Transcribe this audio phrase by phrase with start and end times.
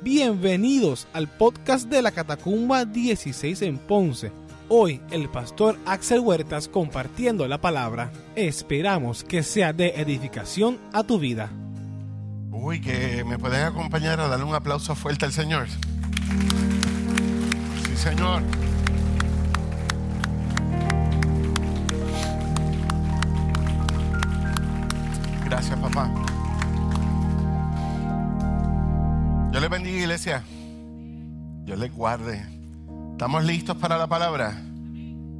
[0.00, 4.30] Bienvenidos al podcast de la Catacumba 16 en Ponce.
[4.68, 8.12] Hoy el pastor Axel Huertas compartiendo la palabra.
[8.36, 11.50] Esperamos que sea de edificación a tu vida.
[12.52, 15.66] Uy, que me pueden acompañar a darle un aplauso fuerte al Señor.
[17.84, 18.42] Sí, Señor.
[25.44, 26.37] Gracias, papá.
[29.50, 30.42] Yo les bendiga, iglesia.
[31.64, 32.44] Dios les guarde.
[33.12, 34.62] ¿Estamos listos para la palabra?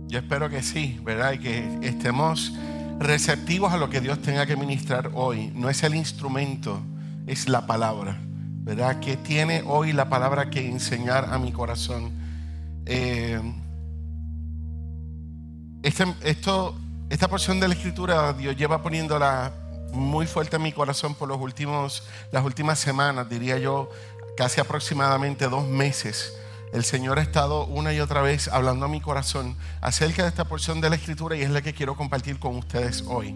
[0.06, 1.32] Yo espero que sí, ¿verdad?
[1.32, 2.54] Y que estemos
[2.98, 5.52] receptivos a lo que Dios tenga que ministrar hoy.
[5.54, 6.80] No es el instrumento,
[7.26, 8.18] es la palabra,
[8.62, 8.98] ¿verdad?
[9.00, 12.10] ¿Qué tiene hoy la palabra que enseñar a mi corazón?
[12.86, 13.38] Eh,
[15.82, 16.74] este, esto,
[17.10, 19.52] esta porción de la escritura Dios lleva poniéndola
[19.92, 23.90] muy fuerte en mi corazón por los últimos, las últimas semanas, diría yo,
[24.36, 26.32] casi aproximadamente dos meses.
[26.72, 30.44] El Señor ha estado una y otra vez hablando a mi corazón acerca de esta
[30.44, 33.34] porción de la Escritura y es la que quiero compartir con ustedes hoy.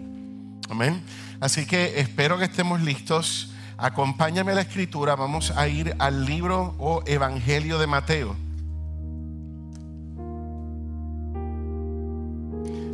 [0.69, 1.03] Amén.
[1.39, 3.51] Así que espero que estemos listos.
[3.77, 5.15] Acompáñame a la Escritura.
[5.15, 8.35] Vamos a ir al libro o Evangelio de Mateo.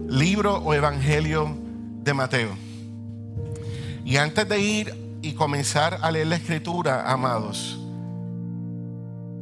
[0.08, 1.56] Libro o Evangelio
[2.02, 2.69] de Mateo.
[4.10, 7.80] Y antes de ir y comenzar a leer la Escritura, amados,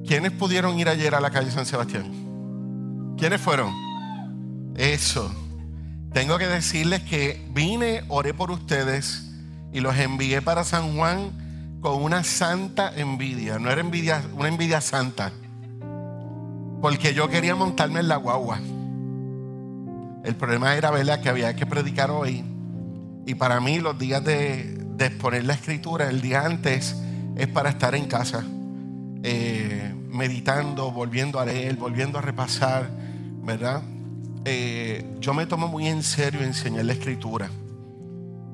[0.05, 3.15] ¿Quiénes pudieron ir ayer a la calle San Sebastián?
[3.17, 3.73] ¿Quiénes fueron?
[4.75, 5.33] Eso.
[6.11, 9.31] Tengo que decirles que vine, oré por ustedes
[9.71, 13.59] y los envié para San Juan con una santa envidia.
[13.59, 15.31] No era envidia, una envidia santa.
[16.81, 18.59] Porque yo quería montarme en la guagua.
[20.25, 22.43] El problema era verla que había que predicar hoy.
[23.27, 26.95] Y para mí los días de, exponer la escritura, el día antes,
[27.35, 28.45] es para estar en casa.
[29.21, 32.89] Eh, meditando, volviendo a leer, volviendo a repasar,
[33.43, 33.83] ¿verdad?
[34.45, 37.49] Eh, yo me tomo muy en serio enseñar la escritura.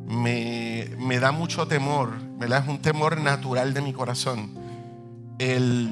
[0.07, 2.09] Me, da mucho temor,
[2.39, 2.63] ¿verdad?
[2.63, 4.55] Es un temor natural de mi corazón.
[5.37, 5.91] El,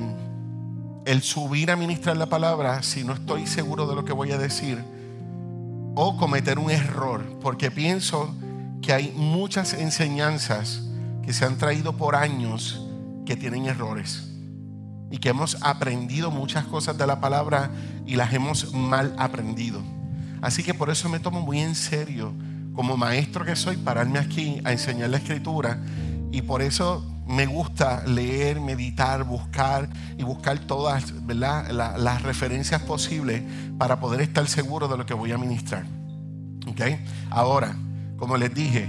[1.05, 4.39] el subir a ministrar la palabra si no estoy seguro de lo que voy a
[4.39, 4.79] decir
[5.93, 8.33] o cometer un error, porque pienso
[8.81, 10.81] que hay muchas enseñanzas
[11.23, 12.85] que se han traído por años
[13.25, 14.31] que tienen errores
[15.11, 17.69] y que hemos aprendido muchas cosas de la palabra
[18.05, 19.81] y las hemos mal aprendido.
[20.41, 22.33] Así que por eso me tomo muy en serio
[22.73, 25.79] como maestro que soy pararme aquí a enseñar la escritura
[26.31, 33.43] y por eso me gusta leer, meditar, buscar y buscar todas las referencias posibles
[33.77, 35.85] para poder estar seguro de lo que voy a ministrar.
[36.67, 37.03] ¿Okay?
[37.29, 37.75] Ahora,
[38.21, 38.87] como les dije,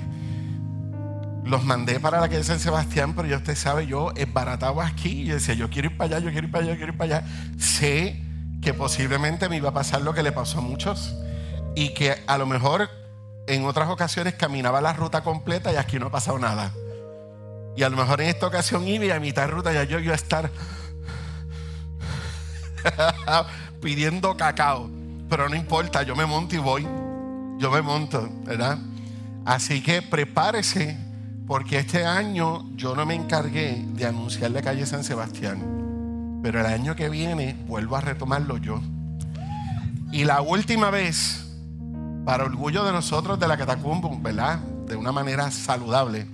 [1.43, 5.23] los mandé para la calle de San Sebastián, pero ya usted sabe, yo esbarataba aquí.
[5.23, 6.99] Y decía, yo quiero ir para allá, yo quiero ir para allá, yo quiero ir
[6.99, 7.27] para allá.
[7.59, 8.23] Sé
[8.61, 11.15] que posiblemente me iba a pasar lo que le pasó a muchos.
[11.75, 12.91] Y que a lo mejor
[13.47, 16.71] en otras ocasiones caminaba la ruta completa y aquí no ha pasado nada.
[17.75, 19.99] Y a lo mejor en esta ocasión iba y a mitad de ruta ya yo
[19.99, 20.51] iba a estar
[23.81, 24.91] pidiendo cacao.
[25.31, 26.87] Pero no importa, yo me monto y voy.
[27.59, 28.77] Yo me monto, ¿verdad?
[29.45, 30.97] Así que prepárese
[31.47, 36.41] porque este año yo no me encargué de anunciar la calle San Sebastián.
[36.43, 38.81] Pero el año que viene vuelvo a retomarlo yo.
[40.13, 41.47] Y la última vez,
[42.25, 44.59] para orgullo de nosotros de la catacumba, ¿verdad?
[44.87, 46.27] De una manera saludable,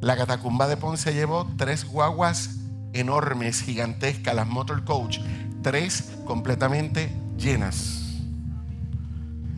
[0.00, 2.56] la catacumba de Ponce llevó tres guaguas
[2.92, 5.18] enormes, gigantescas, las Motor Coach,
[5.62, 8.01] tres completamente llenas.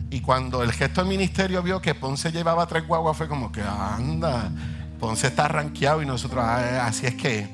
[0.09, 3.61] Y cuando el gesto del ministerio vio que Ponce llevaba tres guaguas, fue como que
[3.61, 4.51] anda,
[4.99, 7.47] Ponce está rankeado y nosotros, ah, así es que.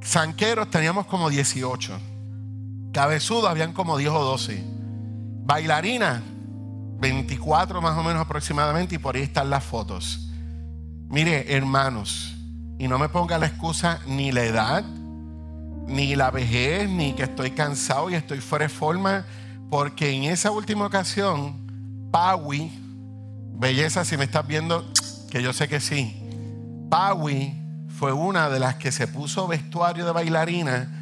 [0.00, 1.98] Sanqueros teníamos como 18.
[2.92, 4.64] Cabezudos habían como 10 o 12.
[5.44, 6.22] Bailarinas,
[7.00, 10.30] 24 más o menos aproximadamente, y por ahí están las fotos.
[11.08, 12.34] Mire, hermanos,
[12.78, 14.84] y no me ponga la excusa ni la edad,
[15.86, 19.24] ni la vejez, ni que estoy cansado y estoy fuera de forma,
[19.70, 22.70] porque en esa última ocasión, Paui,
[23.58, 24.84] belleza, si me estás viendo,
[25.30, 26.16] que yo sé que sí,
[26.88, 27.54] Paui
[27.98, 30.92] fue una de las que se puso vestuario de bailarina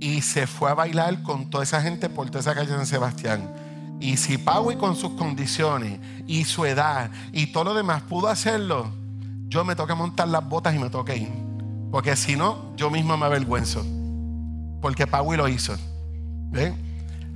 [0.00, 3.52] y se fue a bailar con toda esa gente por toda esa calle San Sebastián.
[4.00, 8.92] Y si Paui con sus condiciones y su edad y todo lo demás pudo hacerlo,
[9.48, 11.32] yo me toca montar las botas y me toca ir.
[11.90, 13.84] Porque si no, yo mismo me avergüenzo.
[14.80, 15.76] Porque Paui lo hizo.
[16.50, 16.87] ¿Ven?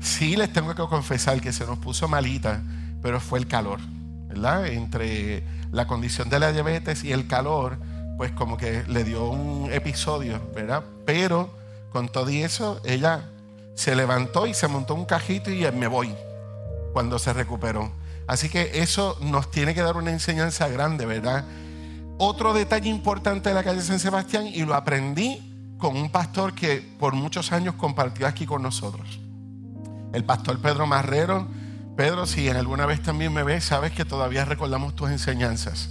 [0.03, 2.61] Sí les tengo que confesar que se nos puso malita,
[3.01, 3.81] pero fue el calor.
[4.29, 4.67] ¿Verdad?
[4.67, 7.79] Entre la condición de la diabetes y el calor,
[8.17, 10.83] pues como que le dio un episodio, ¿verdad?
[11.07, 11.51] Pero
[11.93, 13.29] con todo y eso, ella
[13.75, 16.15] se levantó y se montó un cajito y me voy
[16.93, 17.91] cuando se recuperó.
[18.27, 21.45] Así que eso nos tiene que dar una enseñanza grande, ¿verdad?
[22.19, 26.81] Otro detalle importante de la calle San Sebastián y lo aprendí con un pastor que
[26.99, 29.22] por muchos años compartió aquí con nosotros.
[30.13, 31.49] El pastor Pedro Marrero.
[31.97, 35.91] Pedro, si alguna vez también me ves, sabes que todavía recordamos tus enseñanzas.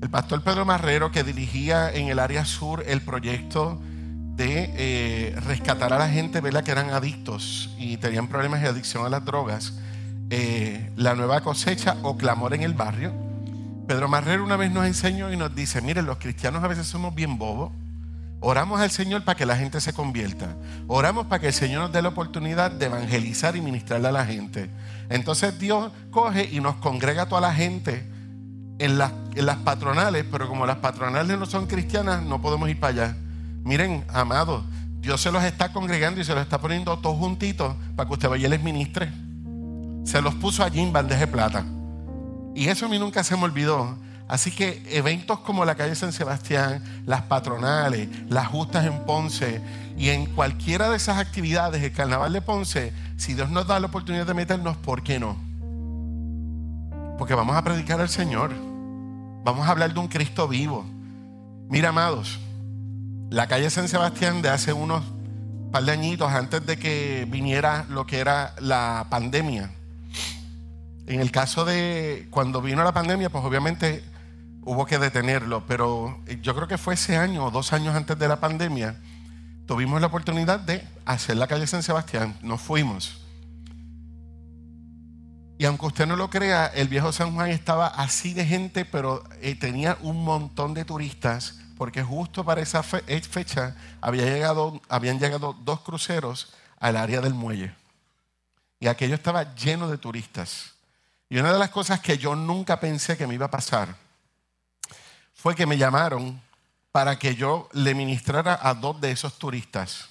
[0.00, 3.80] El pastor Pedro Marrero, que dirigía en el área sur el proyecto
[4.36, 6.64] de eh, rescatar a la gente ¿verdad?
[6.64, 9.74] que eran adictos y tenían problemas de adicción a las drogas,
[10.30, 13.12] eh, la nueva cosecha o clamor en el barrio.
[13.86, 17.14] Pedro Marrero una vez nos enseñó y nos dice, miren, los cristianos a veces somos
[17.14, 17.72] bien bobos
[18.44, 20.56] Oramos al Señor para que la gente se convierta.
[20.88, 24.26] Oramos para que el Señor nos dé la oportunidad de evangelizar y ministrarle a la
[24.26, 24.68] gente.
[25.08, 28.04] Entonces Dios coge y nos congrega a toda la gente
[28.80, 29.12] en las,
[29.64, 33.16] patronales, pero como las patronales no son cristianas, no podemos ir para allá.
[33.62, 34.64] Miren, amados,
[34.98, 38.28] Dios se los está congregando y se los está poniendo todos juntitos para que usted
[38.28, 39.12] vaya y les ministre.
[40.02, 41.64] Se los puso allí en bandeja de plata.
[42.56, 43.96] Y eso a mí nunca se me olvidó.
[44.32, 49.60] Así que eventos como la calle San Sebastián, las patronales, las justas en Ponce
[49.98, 53.88] y en cualquiera de esas actividades, el carnaval de Ponce, si Dios nos da la
[53.88, 55.36] oportunidad de meternos, ¿por qué no?
[57.18, 58.52] Porque vamos a predicar al Señor.
[59.44, 60.86] Vamos a hablar de un Cristo vivo.
[61.68, 62.40] Mira, amados,
[63.28, 65.04] la calle San Sebastián de hace unos
[65.70, 69.72] par de añitos, antes de que viniera lo que era la pandemia.
[71.06, 74.10] En el caso de cuando vino la pandemia, pues obviamente
[74.62, 78.28] hubo que detenerlo, pero yo creo que fue ese año o dos años antes de
[78.28, 78.96] la pandemia,
[79.66, 83.22] tuvimos la oportunidad de hacer la calle San Sebastián, nos fuimos.
[85.58, 89.22] Y aunque usted no lo crea, el viejo San Juan estaba así de gente, pero
[89.40, 95.18] eh, tenía un montón de turistas, porque justo para esa eh, fecha había llegado, habían
[95.18, 97.74] llegado dos cruceros al área del muelle.
[98.80, 100.74] Y aquello estaba lleno de turistas.
[101.28, 103.94] Y una de las cosas que yo nunca pensé que me iba a pasar,
[105.42, 106.40] fue que me llamaron
[106.92, 110.08] para que yo le ministrara a dos de esos turistas.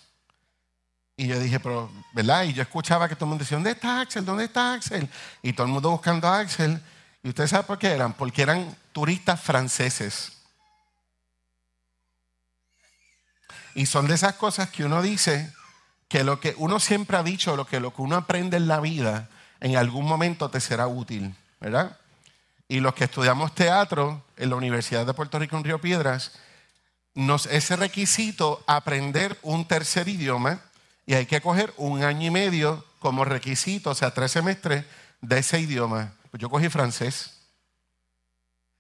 [1.16, 2.44] Y yo dije, pero, ¿verdad?
[2.44, 4.25] Y yo escuchaba que todo el mundo decía, ¿dónde está Axel?
[4.25, 5.07] ¿Dónde está Axel?
[5.42, 6.81] Y todo el mundo buscando a Axel.
[7.24, 8.12] ¿Y ustedes saben por qué eran?
[8.12, 10.33] Porque eran turistas franceses.
[13.74, 15.54] Y son de esas cosas que uno dice
[16.10, 18.81] que lo que uno siempre ha dicho, lo que, lo que uno aprende en la
[18.81, 19.30] vida,
[19.62, 22.00] en algún momento te será útil, ¿verdad?
[22.71, 26.31] Y los que estudiamos teatro en la Universidad de Puerto Rico en Río Piedras,
[27.50, 30.62] ese requisito aprender un tercer idioma
[31.06, 34.85] y hay que coger un año y medio como requisito, o sea, tres semestres
[35.19, 36.13] de ese idioma.
[36.31, 37.41] Yo cogí francés.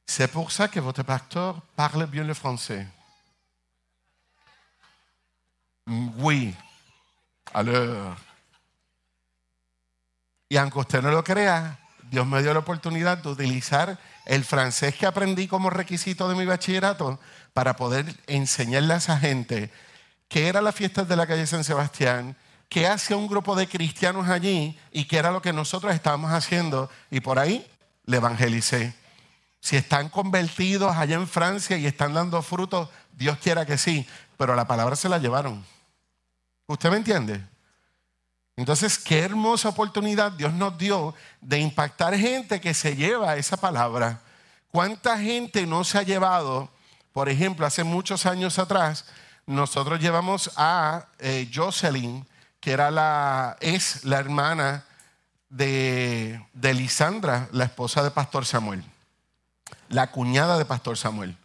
[0.07, 2.87] C'est pour ça que votre pasteur parle bien le français.
[6.15, 6.55] Oui.
[7.53, 8.15] Alors.
[10.47, 11.80] Y aunque usted no lo crea,
[12.11, 16.45] Dios me dio la oportunidad de utilizar el francés que aprendí como requisito de mi
[16.45, 17.21] bachillerato
[17.53, 19.71] para poder enseñarle a esa gente
[20.27, 22.35] qué era la fiesta de la calle San Sebastián,
[22.67, 26.89] qué hacía un grupo de cristianos allí y qué era lo que nosotros estábamos haciendo.
[27.09, 27.65] Y por ahí
[28.05, 28.93] le evangelicé.
[29.61, 34.05] Si están convertidos allá en Francia y están dando frutos, Dios quiera que sí,
[34.35, 35.63] pero la palabra se la llevaron.
[36.67, 37.41] ¿Usted me entiende?
[38.61, 44.21] Entonces, qué hermosa oportunidad Dios nos dio de impactar gente que se lleva esa palabra.
[44.69, 46.69] ¿Cuánta gente no se ha llevado?
[47.11, 49.05] Por ejemplo, hace muchos años atrás,
[49.47, 52.23] nosotros llevamos a eh, Jocelyn,
[52.59, 54.85] que era la, es la hermana
[55.49, 58.83] de, de Lisandra, la esposa de Pastor Samuel,
[59.89, 61.35] la cuñada de Pastor Samuel.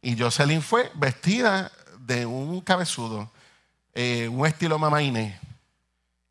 [0.00, 3.30] Y Jocelyn fue vestida de un cabezudo,
[3.92, 5.38] eh, un estilo mamaine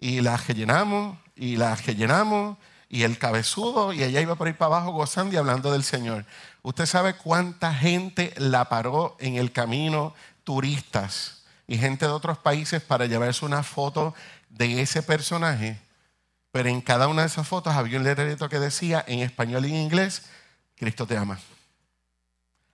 [0.02, 2.58] y las llenamos y las llenamos
[2.90, 6.26] y el cabezudo y ella iba por ir para abajo gozando y hablando del Señor.
[6.64, 12.82] Usted sabe cuánta gente la paró en el camino, turistas y gente de otros países
[12.82, 14.14] para llevarse una foto
[14.50, 15.80] de ese personaje.
[16.52, 19.70] Pero en cada una de esas fotos había un letrerito que decía en español y
[19.70, 20.24] en inglés,
[20.76, 21.40] Cristo te ama.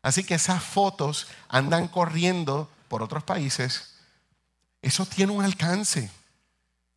[0.01, 3.96] Así que esas fotos andan corriendo por otros países.
[4.81, 6.10] Eso tiene un alcance.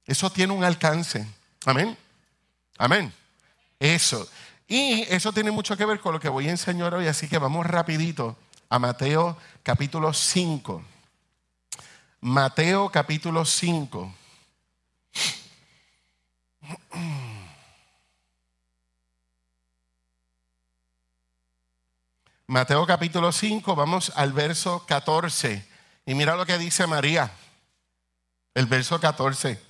[0.06, 1.26] Eso tiene un alcance.
[1.64, 1.96] Amén.
[2.78, 3.12] Amén.
[3.78, 4.28] Eso.
[4.66, 7.38] Y eso tiene mucho que ver con lo que voy a enseñar hoy, así que
[7.38, 8.36] vamos rapidito
[8.68, 10.82] a Mateo capítulo 5.
[12.20, 14.14] Mateo capítulo 5.
[22.46, 25.64] Mateo capítulo 5, vamos al verso 14.
[26.04, 27.30] Y mira lo que dice María.
[28.54, 29.69] El verso 14.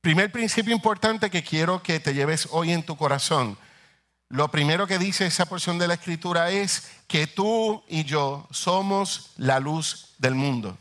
[0.00, 3.58] Primer principio importante que quiero que te lleves hoy en tu corazón.
[4.30, 9.32] Lo primero que dice esa porción de la escritura es que tú y yo somos
[9.36, 10.78] la luz del mundo.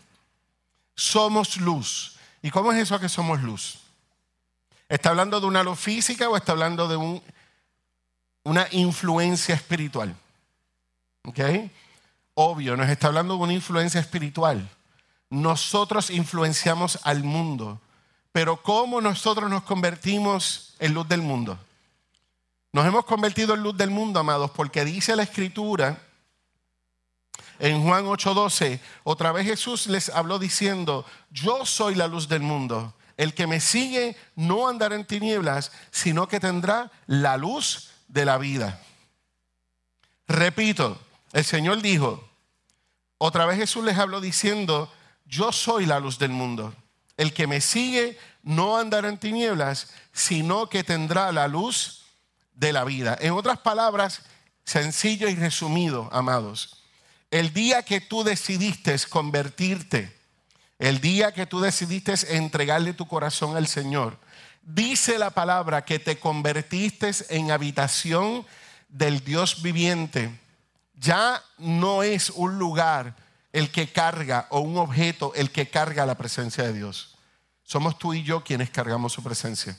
[0.96, 2.16] Somos luz.
[2.42, 3.80] ¿Y cómo es eso que somos luz?
[4.88, 7.22] ¿Está hablando de una luz física o está hablando de un,
[8.44, 10.16] una influencia espiritual?
[11.24, 11.40] ¿Ok?
[12.36, 14.70] Obvio, nos está hablando de una influencia espiritual.
[15.30, 17.82] Nosotros influenciamos al mundo
[18.40, 21.60] pero ¿cómo nosotros nos convertimos en luz del mundo?
[22.72, 26.02] Nos hemos convertido en luz del mundo, amados, porque dice la escritura
[27.60, 32.94] en Juan 8:12, otra vez Jesús les habló diciendo, yo soy la luz del mundo.
[33.18, 38.38] El que me sigue no andará en tinieblas, sino que tendrá la luz de la
[38.38, 38.82] vida.
[40.30, 40.98] Repito,
[41.34, 42.26] el Señor dijo,
[43.18, 44.90] otra vez Jesús les habló diciendo,
[45.26, 46.74] yo soy la luz del mundo.
[47.20, 52.06] El que me sigue no andará en tinieblas, sino que tendrá la luz
[52.54, 53.18] de la vida.
[53.20, 54.22] En otras palabras,
[54.64, 56.82] sencillo y resumido, amados,
[57.30, 60.18] el día que tú decidiste convertirte,
[60.80, 64.18] el día que tú decidiste entregarle tu corazón al Señor,
[64.62, 68.46] dice la palabra que te convertiste en habitación
[68.88, 70.40] del Dios viviente.
[70.94, 73.14] Ya no es un lugar
[73.52, 77.16] el que carga o un objeto el que carga la presencia de Dios.
[77.64, 79.78] Somos tú y yo quienes cargamos su presencia.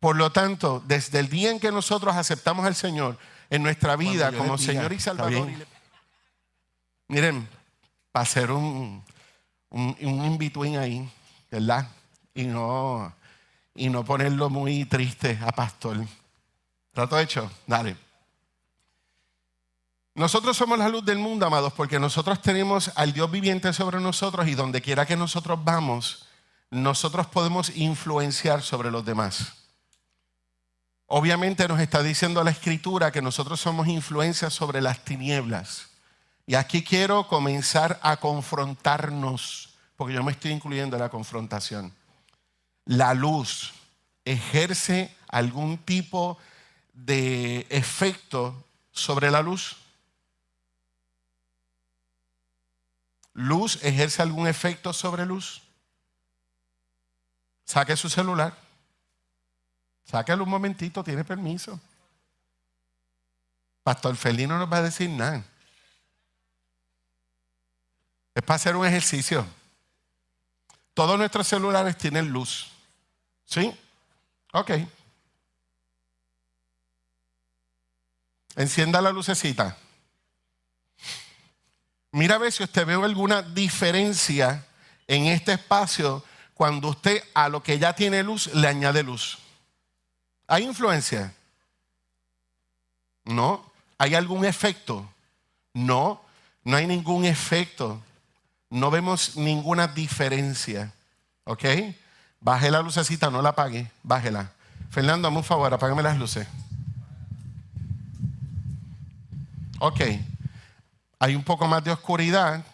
[0.00, 4.32] Por lo tanto, desde el día en que nosotros aceptamos al Señor en nuestra vida
[4.32, 5.48] como Señor y Salvador,
[7.08, 7.48] miren,
[8.12, 9.02] para hacer un,
[9.70, 11.10] un, in-between ahí,
[11.50, 11.88] ¿verdad?
[12.34, 13.14] Y no,
[13.74, 15.98] y no ponerlo muy triste a pastor.
[16.92, 17.50] ¿Trato hecho?
[17.66, 18.05] Dale.
[20.16, 24.48] Nosotros somos la luz del mundo, amados, porque nosotros tenemos al Dios viviente sobre nosotros
[24.48, 26.24] y donde quiera que nosotros vamos,
[26.70, 29.52] nosotros podemos influenciar sobre los demás.
[31.04, 35.90] Obviamente nos está diciendo la escritura que nosotros somos influencia sobre las tinieblas.
[36.46, 41.92] Y aquí quiero comenzar a confrontarnos, porque yo me estoy incluyendo en la confrontación.
[42.86, 43.74] La luz
[44.24, 46.38] ejerce algún tipo
[46.94, 49.76] de efecto sobre la luz.
[53.36, 55.60] ¿Luz ejerce algún efecto sobre luz?
[57.66, 58.56] Saque su celular.
[60.06, 61.78] Sáquelo un momentito, tiene permiso.
[63.82, 65.44] Pastor Felino no nos va a decir nada.
[68.34, 69.46] Es para hacer un ejercicio.
[70.94, 72.72] Todos nuestros celulares tienen luz.
[73.44, 73.70] ¿Sí?
[74.54, 74.70] Ok.
[78.54, 79.76] Encienda la lucecita.
[82.16, 84.64] Mira a ver si usted ve alguna diferencia
[85.06, 89.36] en este espacio cuando usted a lo que ya tiene luz le añade luz.
[90.46, 91.34] ¿Hay influencia?
[93.26, 93.70] No.
[93.98, 95.06] ¿Hay algún efecto?
[95.74, 96.22] No,
[96.64, 98.00] no hay ningún efecto.
[98.70, 100.94] No vemos ninguna diferencia.
[101.44, 101.64] ¿Ok?
[102.40, 103.90] Baje la lucecita, no la apague.
[104.02, 104.50] Bájela.
[104.88, 106.48] Fernando, hazme un favor, apágame las luces.
[109.80, 110.00] Ok
[111.18, 112.64] hay un poco más de oscuridad.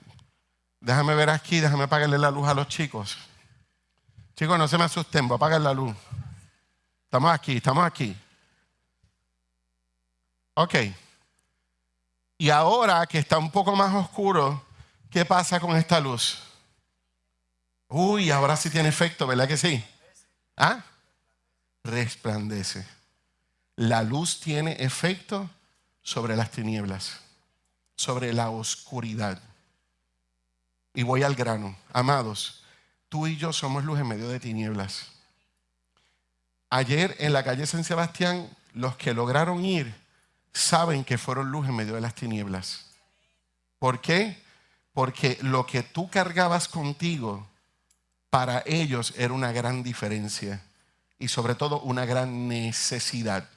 [0.81, 3.17] Déjame ver aquí, déjame apagarle la luz a los chicos.
[4.35, 5.95] Chicos, no se me asusten, voy a apagar la luz.
[7.05, 8.17] Estamos aquí, estamos aquí.
[10.55, 10.75] Ok.
[12.39, 14.65] Y ahora que está un poco más oscuro,
[15.11, 16.43] ¿qué pasa con esta luz?
[17.89, 19.85] Uy, ahora sí tiene efecto, ¿verdad que sí?
[20.57, 20.83] ¿Ah?
[21.85, 22.87] Resplandece.
[23.77, 25.49] La luz tiene efecto
[26.03, 27.21] sobre las tinieblas
[28.02, 29.40] sobre la oscuridad.
[30.92, 31.76] Y voy al grano.
[31.92, 32.64] Amados,
[33.09, 35.12] tú y yo somos luz en medio de tinieblas.
[36.68, 39.94] Ayer en la calle San Sebastián, los que lograron ir
[40.52, 42.87] saben que fueron luz en medio de las tinieblas.
[43.78, 44.42] ¿Por qué?
[44.92, 47.47] Porque lo que tú cargabas contigo
[48.30, 50.61] para ellos era una gran diferencia
[51.18, 53.49] y sobre todo una gran necesidad.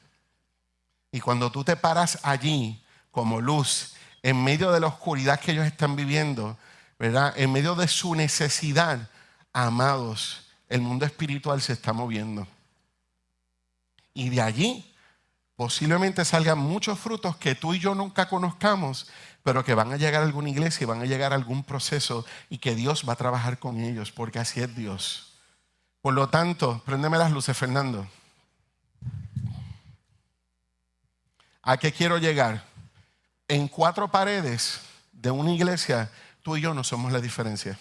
[1.12, 3.96] Y cuando tú te paras allí como luz
[4.26, 6.58] en medio de la oscuridad que ellos están viviendo,
[6.98, 7.32] ¿verdad?
[7.38, 9.08] En medio de su necesidad,
[9.54, 12.48] amados, el mundo espiritual se está moviendo.
[14.16, 14.96] Y de allí
[15.56, 19.12] posiblemente salgan muchos frutos que tú y yo nunca conozcamos,
[19.44, 22.26] pero que van a llegar a alguna iglesia y van a llegar a algún proceso
[22.50, 25.36] y que Dios va a trabajar con ellos, porque así es Dios.
[26.02, 28.08] Por lo tanto, préndeme las luces, Fernando.
[31.62, 32.74] ¿A qué quiero llegar?
[33.48, 36.12] En cuatro paredes de una iglesia,
[36.42, 37.78] tú y yo no somos la diferencia.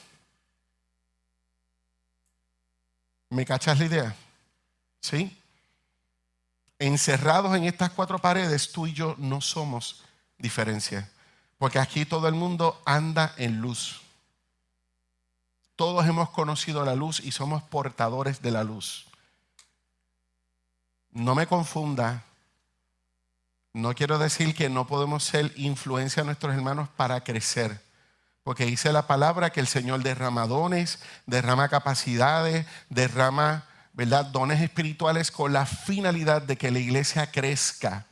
[3.31, 4.17] ¿Me cachas la idea?
[5.01, 5.37] ¿Sí?
[6.79, 10.05] Encerrados en estas cuatro paredes, tú y yo no somos
[10.39, 11.11] diferencia.
[11.59, 14.03] Porque aquí todo el mundo anda en luz.
[15.77, 19.07] Todos hemos conocido la luz y somos portadores de la luz.
[21.11, 22.23] No me confunda.
[23.75, 27.81] No quiero decir que no podemos ser influencia a nuestros hermanos para crecer.
[28.45, 34.27] Porque dice la palabra que el Señor derrama dones, derrama capacidades, derrama ¿verdad?
[34.27, 38.07] dones espirituales con la finalidad de que la iglesia crezca.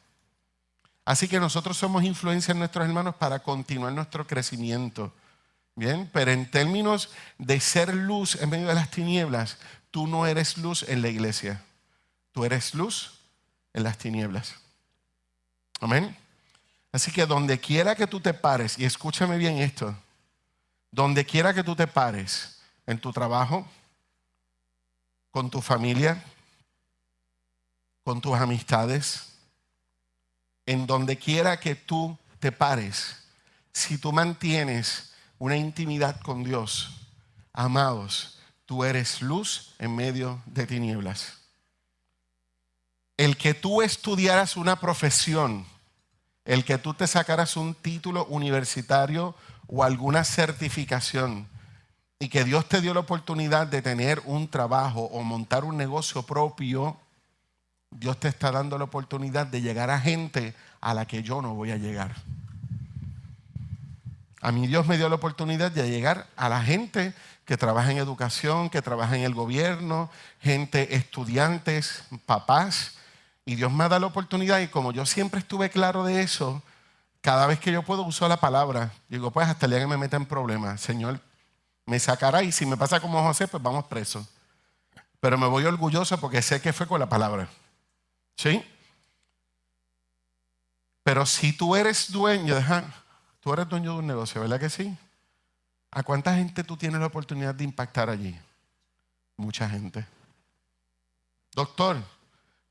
[1.05, 5.13] Así que nosotros somos influencia en nuestros hermanos para continuar nuestro crecimiento.
[5.77, 9.59] Bien, pero en términos de ser luz en medio de las tinieblas,
[9.93, 11.63] tú no eres luz en la iglesia.
[12.33, 13.21] Tú eres luz
[13.73, 14.57] en las tinieblas.
[15.83, 16.17] Amén.
[16.93, 19.97] Así que donde quiera que tú te pares, y escúchame bien esto,
[20.93, 23.67] donde quiera que tú te pares, en tu trabajo,
[25.33, 26.23] con tu familia,
[28.05, 29.33] con tus amistades,
[30.67, 33.17] en donde quiera que tú te pares,
[33.73, 37.09] si tú mantienes una intimidad con Dios,
[37.53, 41.42] amados, tú eres luz en medio de tinieblas.
[43.23, 45.65] El que tú estudiaras una profesión,
[46.45, 49.37] el que tú te sacaras un título universitario
[49.69, 51.47] o alguna certificación
[52.19, 56.25] y que Dios te dio la oportunidad de tener un trabajo o montar un negocio
[56.25, 56.97] propio,
[57.93, 61.55] Dios te está dando la oportunidad de llegar a gente a la que yo no
[61.55, 62.17] voy a llegar.
[64.41, 67.99] A mí Dios me dio la oportunidad de llegar a la gente que trabaja en
[67.99, 72.97] educación, que trabaja en el gobierno, gente, estudiantes, papás.
[73.45, 76.63] Y Dios me ha dado la oportunidad y como yo siempre estuve claro de eso,
[77.21, 78.93] cada vez que yo puedo uso la palabra.
[79.09, 81.21] Digo, pues hasta el día que me meta en problemas, Señor,
[81.87, 84.27] me sacará y si me pasa como José, pues vamos presos.
[85.21, 87.49] Pero me voy orgulloso porque sé que fue con la palabra.
[88.37, 88.65] ¿Sí?
[91.03, 92.57] Pero si tú eres dueño,
[93.41, 94.97] tú eres dueño de un negocio, ¿verdad que sí?
[95.91, 98.39] ¿A cuánta gente tú tienes la oportunidad de impactar allí?
[99.37, 100.07] Mucha gente.
[101.53, 102.03] Doctor,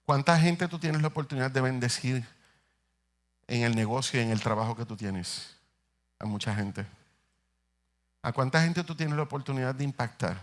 [0.05, 2.25] ¿cuánta gente tú tienes la oportunidad de bendecir
[3.47, 5.55] en el negocio y en el trabajo que tú tienes?
[6.19, 6.85] A mucha gente.
[8.21, 10.41] ¿A cuánta gente tú tienes la oportunidad de impactar?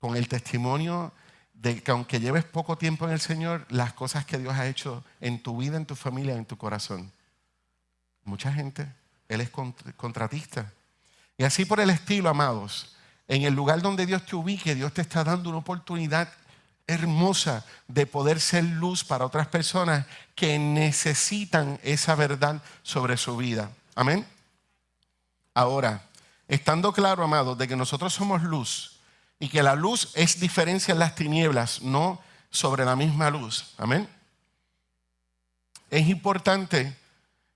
[0.00, 1.12] Con el testimonio
[1.60, 5.04] de que aunque lleves poco tiempo en el Señor, las cosas que Dios ha hecho
[5.20, 7.12] en tu vida, en tu familia, en tu corazón.
[8.24, 8.90] Mucha gente,
[9.28, 10.72] Él es contratista.
[11.36, 12.96] Y así por el estilo, amados,
[13.28, 16.32] en el lugar donde Dios te ubique, Dios te está dando una oportunidad
[16.90, 23.70] hermosa de poder ser luz para otras personas que necesitan esa verdad sobre su vida.
[23.94, 24.26] Amén.
[25.54, 26.02] Ahora,
[26.48, 29.00] estando claro, amados, de que nosotros somos luz,
[29.40, 33.72] y que la luz es diferencia en las tinieblas, no sobre la misma luz.
[33.78, 34.06] Amén.
[35.90, 36.96] Es importante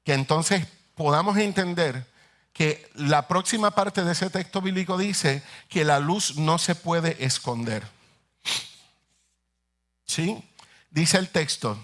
[0.02, 2.06] que entonces podamos entender
[2.54, 7.22] que la próxima parte de ese texto bíblico dice que la luz no se puede
[7.24, 7.84] esconder.
[10.14, 10.48] ¿Sí?
[10.90, 11.76] Dice el texto,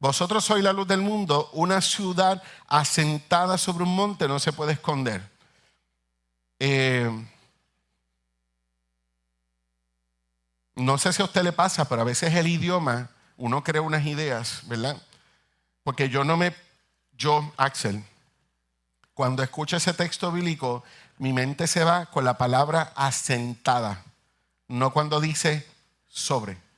[0.00, 4.72] vosotros sois la luz del mundo, una ciudad asentada sobre un monte no se puede
[4.72, 5.22] esconder.
[6.58, 7.08] Eh,
[10.74, 14.06] No sé si a usted le pasa, pero a veces el idioma, uno crea unas
[14.06, 14.96] ideas, ¿verdad?
[15.84, 16.54] Porque yo no me,
[17.12, 18.02] yo, Axel,
[19.12, 20.82] cuando escucho ese texto bíblico,
[21.18, 24.02] mi mente se va con la palabra asentada,
[24.66, 25.66] no cuando dice
[26.08, 26.71] sobre.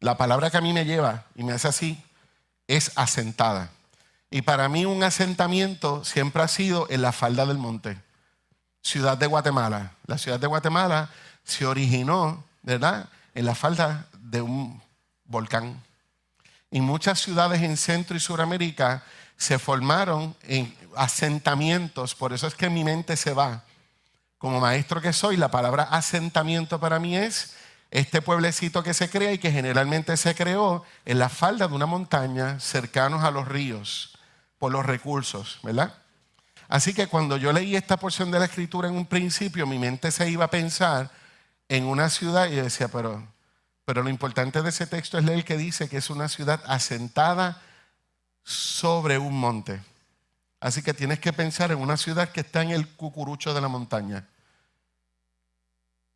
[0.00, 2.02] La palabra que a mí me lleva y me hace así
[2.66, 3.70] es asentada.
[4.30, 7.98] Y para mí un asentamiento siempre ha sido en la falda del monte,
[8.82, 9.92] ciudad de Guatemala.
[10.06, 11.10] La ciudad de Guatemala
[11.44, 14.82] se originó, ¿verdad?, en la falda de un
[15.24, 15.82] volcán.
[16.70, 19.02] Y muchas ciudades en Centro y Suramérica
[19.36, 23.64] se formaron en asentamientos, por eso es que mi mente se va.
[24.36, 27.54] Como maestro que soy, la palabra asentamiento para mí es
[27.90, 31.86] este pueblecito que se crea y que generalmente se creó en la falda de una
[31.86, 34.18] montaña cercanos a los ríos
[34.58, 35.94] por los recursos, ¿verdad?
[36.68, 40.10] Así que cuando yo leí esta porción de la escritura en un principio, mi mente
[40.10, 41.10] se iba a pensar
[41.68, 43.26] en una ciudad y decía, pero,
[43.86, 47.62] pero lo importante de ese texto es leer que dice que es una ciudad asentada
[48.42, 49.80] sobre un monte.
[50.60, 53.68] Así que tienes que pensar en una ciudad que está en el cucurucho de la
[53.68, 54.26] montaña.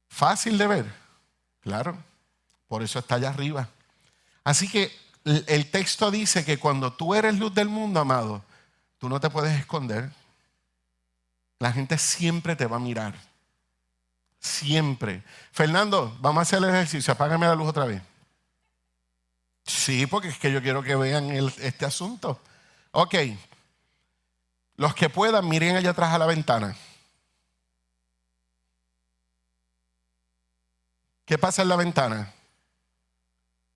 [0.09, 1.02] Fácil de ver,
[1.63, 1.97] claro,
[2.69, 3.69] por eso está allá arriba.
[4.45, 4.93] Así que
[5.25, 8.45] el texto dice que cuando tú eres luz del mundo, amado,
[8.99, 10.11] tú no te puedes esconder.
[11.59, 13.15] La gente siempre te va a mirar.
[14.41, 15.23] Siempre.
[15.53, 17.13] Fernando, vamos a hacer el ejercicio.
[17.13, 18.03] Apágame la luz otra vez.
[19.65, 22.41] Sí, porque es que yo quiero que vean este asunto.
[22.91, 23.15] Ok.
[24.77, 26.77] Los que puedan, miren allá atrás a la ventana.
[31.33, 32.31] ¿Qué pasa en la ventana?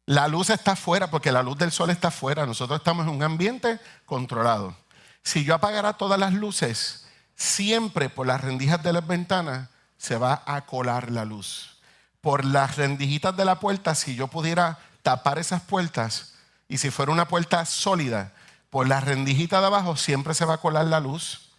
[0.04, 2.44] La luz está afuera porque la luz del sol está afuera.
[2.44, 4.76] Nosotros estamos en un ambiente controlado.
[5.22, 10.42] Si yo apagara todas las luces, siempre por las rendijas de las ventanas se va
[10.44, 11.78] a colar la luz.
[12.20, 16.34] Por las rendijitas de la puerta, si yo pudiera tapar esas puertas
[16.68, 18.34] y si fuera una puerta sólida,
[18.68, 21.52] por las rendijitas de abajo siempre se va a colar la luz.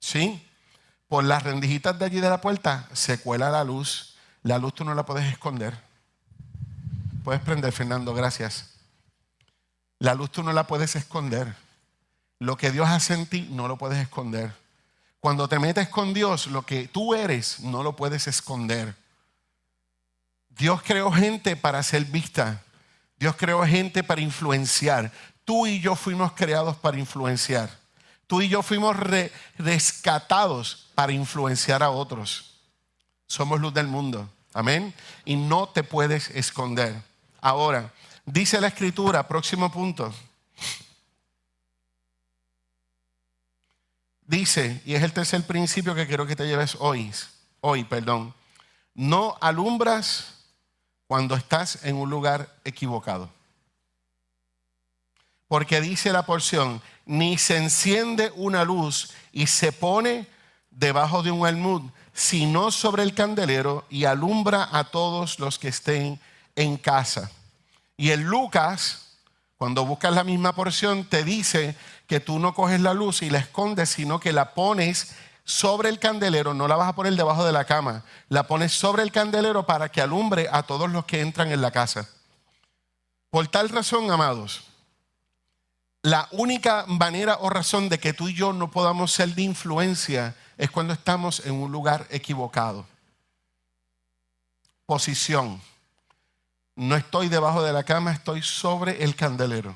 [0.00, 0.42] ¿Sí?
[1.06, 4.13] Por las rendijitas de allí de la puerta se cuela la luz.
[4.44, 5.74] La luz tú no la puedes esconder.
[7.24, 8.74] Puedes prender, Fernando, gracias.
[9.98, 11.56] La luz tú no la puedes esconder.
[12.38, 14.52] Lo que Dios hace en ti no lo puedes esconder.
[15.18, 18.94] Cuando te metes con Dios, lo que tú eres no lo puedes esconder.
[20.50, 22.62] Dios creó gente para ser vista.
[23.18, 25.10] Dios creó gente para influenciar.
[25.46, 27.70] Tú y yo fuimos creados para influenciar.
[28.26, 28.94] Tú y yo fuimos
[29.56, 32.53] rescatados para influenciar a otros.
[33.26, 34.28] Somos luz del mundo.
[34.52, 34.94] Amén.
[35.24, 37.02] Y no te puedes esconder.
[37.40, 37.92] Ahora,
[38.24, 40.14] dice la escritura, próximo punto.
[44.26, 47.12] Dice, y es el tercer principio que quiero que te lleves hoy,
[47.60, 48.34] hoy, perdón.
[48.94, 50.34] No alumbras
[51.06, 53.28] cuando estás en un lugar equivocado.
[55.46, 60.26] Porque dice la porción, ni se enciende una luz y se pone
[60.74, 61.82] debajo de un almud,
[62.12, 66.20] sino sobre el candelero y alumbra a todos los que estén
[66.56, 67.30] en casa.
[67.96, 69.18] Y en Lucas,
[69.56, 73.38] cuando buscas la misma porción, te dice que tú no coges la luz y la
[73.38, 77.52] escondes, sino que la pones sobre el candelero, no la vas a poner debajo de
[77.52, 81.52] la cama, la pones sobre el candelero para que alumbre a todos los que entran
[81.52, 82.08] en la casa.
[83.30, 84.64] Por tal razón, amados,
[86.02, 90.34] la única manera o razón de que tú y yo no podamos ser de influencia
[90.56, 92.86] es cuando estamos en un lugar equivocado.
[94.86, 95.60] Posición.
[96.76, 99.74] No estoy debajo de la cama, estoy sobre el candelero.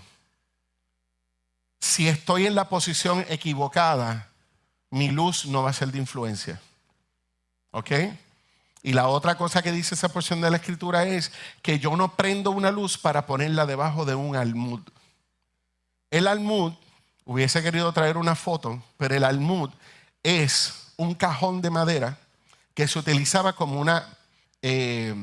[1.81, 4.29] Si estoy en la posición equivocada,
[4.91, 6.61] mi luz no va a ser de influencia.
[7.71, 7.91] ¿Ok?
[8.83, 12.15] Y la otra cosa que dice esa porción de la escritura es que yo no
[12.15, 14.81] prendo una luz para ponerla debajo de un almud.
[16.11, 16.73] El almud,
[17.25, 19.71] hubiese querido traer una foto, pero el almud
[20.23, 22.19] es un cajón de madera
[22.75, 24.07] que se utilizaba como una,
[24.63, 25.15] eh,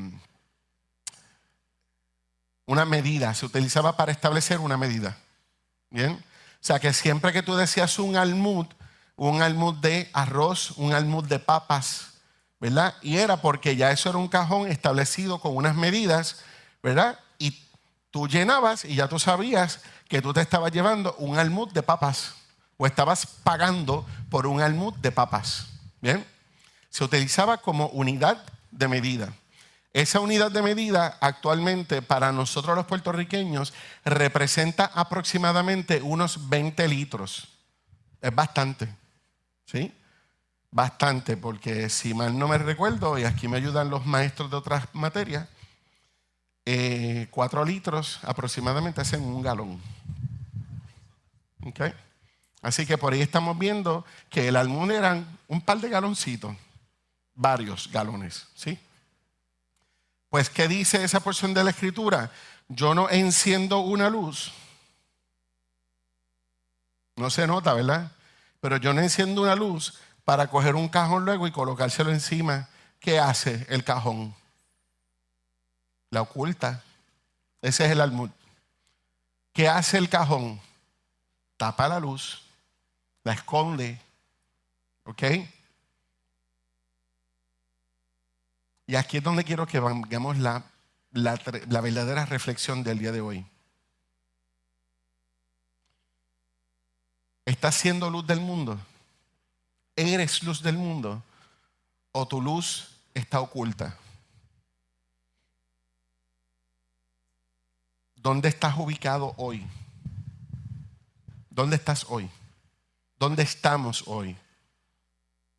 [2.66, 5.16] una medida, se utilizaba para establecer una medida.
[5.90, 8.66] Bien, o sea que siempre que tú decías un almud,
[9.16, 12.08] un almud de arroz, un almud de papas,
[12.60, 12.94] ¿verdad?
[13.02, 16.42] Y era porque ya eso era un cajón establecido con unas medidas,
[16.82, 17.18] ¿verdad?
[17.38, 17.62] Y
[18.10, 22.34] tú llenabas y ya tú sabías que tú te estabas llevando un almud de papas
[22.76, 25.68] o estabas pagando por un almud de papas.
[26.00, 26.24] Bien,
[26.90, 29.32] se utilizaba como unidad de medida.
[29.92, 33.72] Esa unidad de medida actualmente para nosotros los puertorriqueños
[34.04, 37.48] representa aproximadamente unos 20 litros.
[38.20, 38.94] Es bastante.
[39.64, 39.92] ¿Sí?
[40.70, 44.86] Bastante, porque si mal no me recuerdo, y aquí me ayudan los maestros de otras
[44.92, 45.48] materias,
[46.66, 49.80] eh, cuatro litros aproximadamente hacen un galón.
[51.64, 51.94] ¿Okay?
[52.66, 56.56] Así que por ahí estamos viendo que el almud eran un par de galoncitos,
[57.32, 58.76] varios galones, ¿sí?
[60.28, 62.32] Pues, ¿qué dice esa porción de la escritura?
[62.66, 64.52] Yo no enciendo una luz.
[67.14, 68.10] No se nota, ¿verdad?
[68.60, 72.68] Pero yo no enciendo una luz para coger un cajón luego y colocárselo encima.
[72.98, 74.34] ¿Qué hace el cajón?
[76.10, 76.82] La oculta.
[77.62, 78.30] Ese es el almud.
[79.52, 80.60] ¿Qué hace el cajón?
[81.56, 82.45] Tapa la luz,
[83.26, 84.00] la esconde.
[85.02, 85.22] ¿Ok?
[88.86, 90.62] Y aquí es donde quiero que vayamos la,
[91.10, 91.36] la,
[91.68, 93.44] la verdadera reflexión del día de hoy.
[97.44, 98.78] ¿Estás siendo luz del mundo?
[99.96, 101.20] ¿Eres luz del mundo
[102.12, 103.98] o tu luz está oculta?
[108.14, 109.66] ¿Dónde estás ubicado hoy?
[111.50, 112.30] ¿Dónde estás hoy?
[113.18, 114.36] ¿Dónde estamos hoy?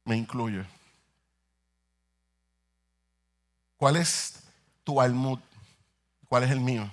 [0.05, 0.65] Me incluyo.
[3.77, 4.43] ¿Cuál es
[4.83, 5.39] tu almud?
[6.27, 6.91] ¿Cuál es el mío?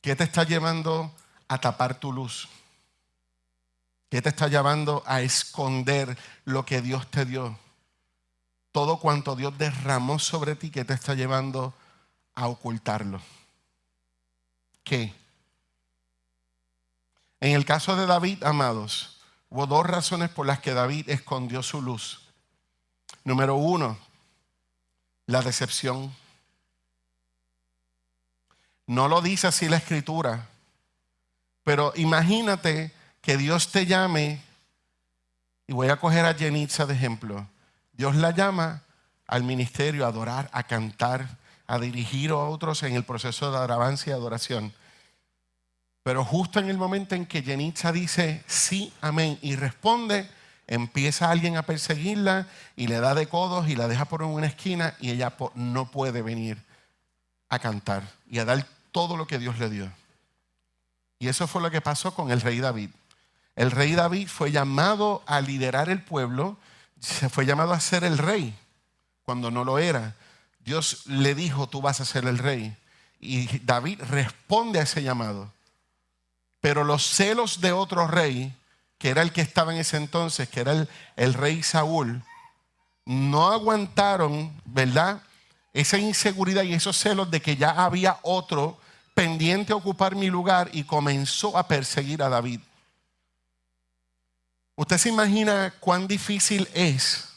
[0.00, 1.12] ¿Qué te está llevando
[1.48, 2.48] a tapar tu luz?
[4.08, 7.58] ¿Qué te está llevando a esconder lo que Dios te dio?
[8.70, 11.74] Todo cuanto Dios derramó sobre ti, ¿qué te está llevando
[12.34, 13.20] a ocultarlo?
[14.84, 15.12] ¿Qué?
[17.46, 19.18] En el caso de David, amados,
[19.50, 22.22] hubo dos razones por las que David escondió su luz.
[23.22, 23.96] Número uno,
[25.26, 26.12] la decepción.
[28.88, 30.48] No lo dice así la escritura,
[31.62, 34.42] pero imagínate que Dios te llame,
[35.68, 37.46] y voy a coger a Jenitza de ejemplo.
[37.92, 38.82] Dios la llama
[39.28, 44.10] al ministerio a adorar, a cantar, a dirigir a otros en el proceso de alabanza
[44.10, 44.72] y adoración.
[46.06, 50.30] Pero justo en el momento en que Jenitza dice sí, amén, y responde,
[50.68, 54.94] empieza alguien a perseguirla y le da de codos y la deja por una esquina
[55.00, 56.62] y ella no puede venir
[57.48, 59.92] a cantar y a dar todo lo que Dios le dio.
[61.18, 62.90] Y eso fue lo que pasó con el rey David.
[63.56, 66.56] El rey David fue llamado a liderar el pueblo,
[67.30, 68.56] fue llamado a ser el rey
[69.24, 70.14] cuando no lo era.
[70.60, 72.76] Dios le dijo, tú vas a ser el rey.
[73.18, 75.55] Y David responde a ese llamado.
[76.66, 78.52] Pero los celos de otro rey,
[78.98, 82.24] que era el que estaba en ese entonces, que era el, rey Saúl,
[83.04, 85.22] no aguantaron, ¿verdad?
[85.72, 88.80] Esa inseguridad y esos celos de que ya había otro
[89.14, 92.58] pendiente a ocupar mi lugar y comenzó a perseguir a David.
[94.74, 97.28] ¿Usted se imagina cuán difícil es?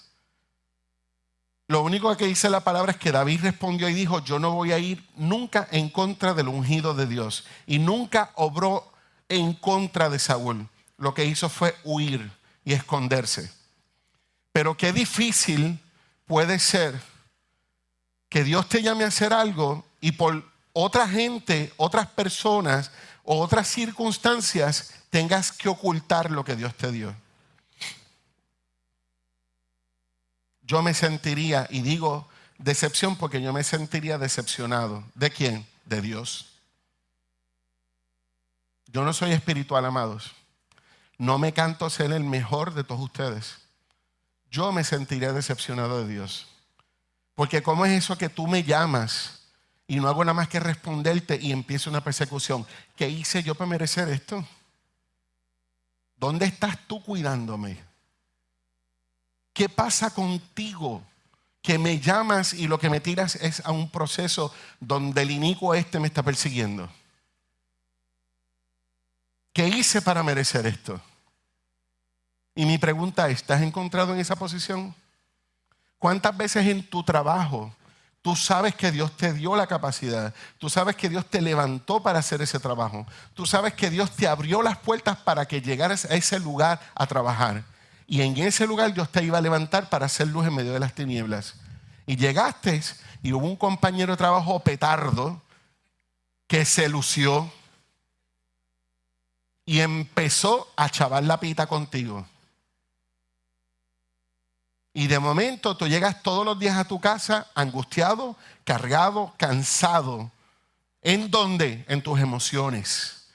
[1.68, 4.72] Lo único que dice la palabra es que David respondió y dijo, yo no voy
[4.72, 7.46] a ir nunca en contra del ungido de Dios.
[7.68, 8.92] Y nunca obró
[9.30, 10.68] en contra de Saúl.
[10.98, 12.32] Lo que hizo fue huir
[12.65, 13.52] y esconderse.
[14.52, 15.80] Pero qué difícil
[16.26, 17.00] puede ser
[18.28, 22.92] que Dios te llame a hacer algo y por otra gente, otras personas
[23.24, 27.15] o otras circunstancias tengas que ocultar lo que Dios te dio.
[30.62, 32.28] Yo me sentiría, y digo
[32.60, 35.04] decepción porque yo me sentiría decepcionado.
[35.15, 35.65] ¿De quién?
[35.86, 36.49] De Dios.
[38.91, 40.32] Yo no soy espiritual, amados.
[41.17, 43.58] No me canto ser el mejor de todos ustedes.
[44.49, 46.47] Yo me sentiría decepcionado de Dios.
[47.36, 49.39] Porque ¿cómo es eso que tú me llamas?
[49.89, 52.65] y no hago nada más que responderte y empieza una persecución.
[52.95, 54.47] ¿Qué hice yo para merecer esto?
[56.15, 57.84] ¿Dónde estás tú cuidándome?
[59.52, 61.02] ¿Qué pasa contigo?
[61.63, 65.73] Que me llamas y lo que me tiras es a un proceso donde el inicuo
[65.73, 66.88] este me está persiguiendo.
[69.60, 71.02] ¿Qué hice para merecer esto?
[72.56, 74.95] Y mi pregunta es, ¿estás encontrado en esa posición?
[75.98, 77.69] ¿Cuántas veces en tu trabajo
[78.22, 80.34] Tú sabes que Dios te dio la capacidad.
[80.60, 83.06] Tú sabes que Dios te levantó para hacer ese trabajo.
[83.34, 87.06] Tú sabes que Dios te abrió las puertas para que llegaras a ese lugar a
[87.06, 87.65] trabajar.
[88.08, 90.80] Y en ese lugar Dios te iba a levantar para hacer luz en medio de
[90.80, 91.56] las tinieblas.
[92.06, 92.82] Y llegaste
[93.22, 95.41] y hubo un compañero de trabajo petardo
[96.48, 97.52] que se lució
[99.70, 102.26] y empezó a chavar la pita contigo.
[104.96, 110.32] Y de momento tú llegas todos los días a tu casa angustiado, cargado, cansado.
[111.04, 111.86] ¿En dónde?
[111.88, 113.28] En tus emociones.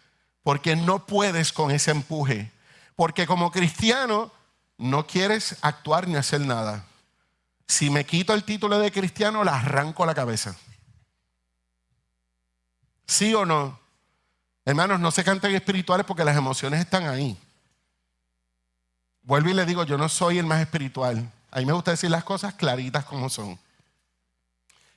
[0.43, 2.51] Porque no puedes con ese empuje.
[2.97, 4.33] Porque como cristiano
[4.77, 6.85] no quieres actuar ni hacer nada.
[7.69, 10.57] Si me quito el título de cristiano, le arranco la cabeza.
[13.07, 13.84] ¿Sí o no?
[14.65, 17.37] Hermanos, no se canten espirituales porque las emociones están ahí.
[19.23, 21.31] Vuelvo y le digo, yo no soy el más espiritual.
[21.51, 23.59] A mí me gusta decir las cosas claritas como son.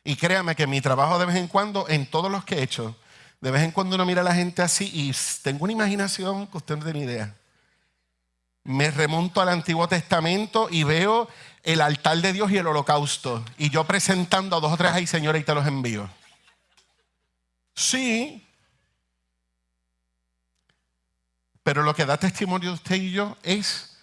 [0.04, 2.96] Y créame que mi trabajo de vez en cuando, en todos los que he hecho,
[3.42, 6.58] de vez en cuando uno mira a la gente así y tengo una imaginación que
[6.58, 7.36] usted no tiene idea.
[8.64, 11.28] Me remonto al Antiguo Testamento y veo
[11.64, 13.44] el altar de Dios y el holocausto.
[13.58, 16.10] Y yo presentando a dos o tres ahí, señores, y te los envío.
[17.76, 18.47] Sí.
[21.68, 23.98] Pero lo que da testimonio de usted y yo es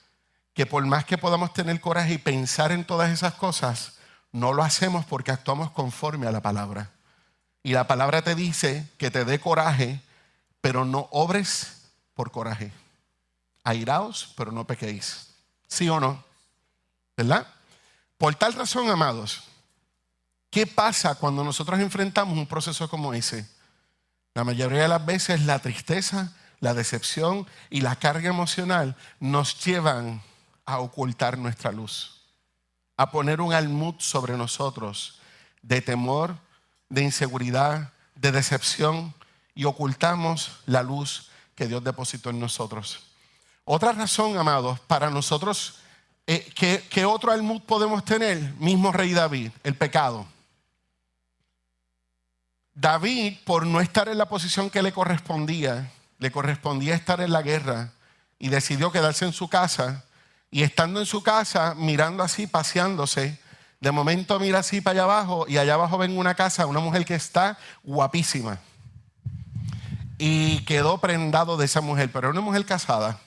[0.52, 3.94] que por más que podamos tener coraje y pensar en todas esas cosas,
[4.32, 6.90] no lo hacemos porque actuamos conforme a la palabra.
[7.62, 10.02] Y la palabra te dice que te dé coraje,
[10.60, 12.70] pero no obres por coraje.
[13.62, 15.28] airaos, pero no pequéis.
[15.66, 16.22] ¿Sí o no?
[17.16, 17.46] ¿Verdad?
[18.18, 19.42] Por tal razón, amados,
[20.50, 23.48] ¿qué pasa cuando nosotros enfrentamos un proceso como ese?
[24.34, 26.30] La mayoría de las veces la tristeza,
[26.64, 30.22] la decepción y la carga emocional nos llevan
[30.64, 32.22] a ocultar nuestra luz,
[32.96, 35.20] a poner un almud sobre nosotros
[35.60, 36.38] de temor,
[36.88, 39.12] de inseguridad, de decepción
[39.54, 43.00] y ocultamos la luz que Dios depositó en nosotros.
[43.66, 45.80] Otra razón, amados, para nosotros,
[46.26, 46.50] eh,
[46.88, 48.38] ¿qué, otro almud podemos tener?
[48.54, 50.26] Mismo rey David, el pecado.
[52.72, 55.90] David, por no estar en la posición que le correspondía,
[56.24, 57.92] le correspondía estar en la guerra
[58.38, 60.06] y decidió quedarse en su casa.
[60.50, 63.38] Y estando en su casa, mirando así, paseándose,
[63.78, 67.04] de momento mira así para allá abajo y allá abajo ven una casa, una mujer
[67.04, 68.58] que está guapísima.
[70.16, 73.20] Y quedó prendado de esa mujer, pero era una mujer casada.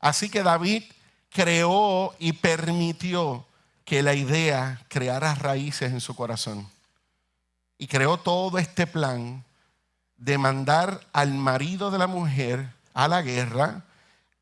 [0.00, 0.82] Así que David
[1.30, 3.46] creó y permitió
[3.86, 6.68] que la idea creara raíces en su corazón.
[7.78, 9.46] Y creó todo este plan
[10.20, 13.82] de mandar al marido de la mujer a la guerra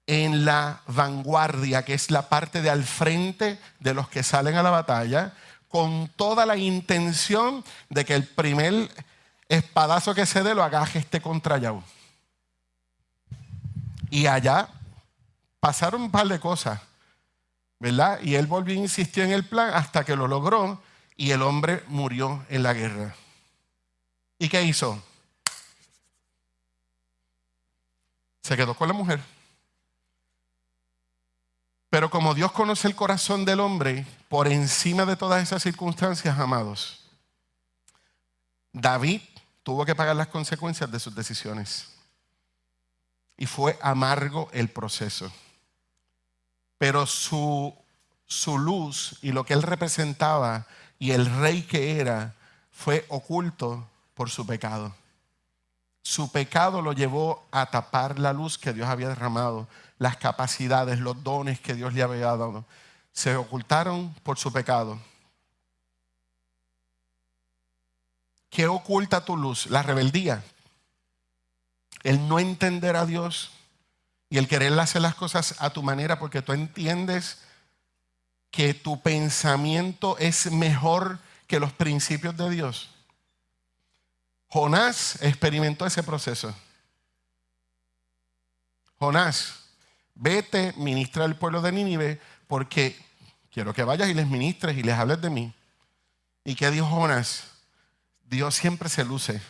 [0.06, 4.62] en la vanguardia, que es la parte de al frente de los que salen a
[4.62, 5.34] la batalla,
[5.68, 8.90] con toda la intención de que el primer
[9.48, 11.82] espadazo que se dé lo agaje este contra Yahú.
[14.10, 14.68] Y allá
[15.60, 16.80] pasaron un par de cosas,
[17.78, 18.18] ¿verdad?
[18.22, 20.82] Y él volvió a insistir en el plan hasta que lo logró
[21.16, 23.14] y el hombre murió en la guerra.
[24.38, 25.02] ¿Y qué hizo?
[28.48, 29.20] Se quedó con la mujer.
[31.90, 37.04] Pero como Dios conoce el corazón del hombre, por encima de todas esas circunstancias, amados,
[38.72, 39.20] David
[39.62, 41.90] tuvo que pagar las consecuencias de sus decisiones.
[43.36, 45.30] Y fue amargo el proceso.
[46.78, 47.74] Pero su,
[48.24, 50.66] su luz y lo que él representaba
[50.98, 52.34] y el rey que era
[52.70, 54.94] fue oculto por su pecado.
[56.08, 59.68] Su pecado lo llevó a tapar la luz que Dios había derramado
[59.98, 62.64] las capacidades, los dones que Dios le había dado,
[63.12, 64.98] se ocultaron por su pecado.
[68.48, 69.66] ¿Qué oculta tu luz?
[69.66, 70.42] La rebeldía.
[72.02, 73.50] El no entender a Dios
[74.30, 77.42] y el querer hacer las cosas a tu manera porque tú entiendes
[78.50, 82.88] que tu pensamiento es mejor que los principios de Dios.
[84.48, 86.54] Jonás experimentó ese proceso.
[88.98, 89.54] Jonás
[90.14, 92.98] vete, ministra al pueblo de Nínive, porque
[93.52, 95.52] quiero que vayas y les ministres y les hables de mí.
[96.44, 97.44] ¿Y qué dijo Jonás?
[98.28, 99.40] Dios siempre se luce.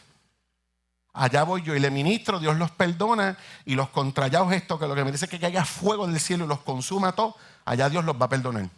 [1.12, 4.94] Allá voy yo y le ministro, Dios los perdona y los contrallados esto que lo
[4.94, 7.34] que me dice es que haya fuego del cielo y los consuma todo,
[7.64, 8.68] allá Dios los va a perdonar.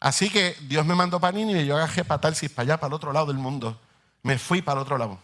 [0.00, 2.76] Así que Dios me mandó para Nínive y yo agajé para tal, si para allá,
[2.80, 3.80] para el otro lado del mundo.
[4.22, 5.18] Me fui para el otro lado.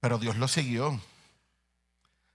[0.00, 0.98] Pero Dios lo siguió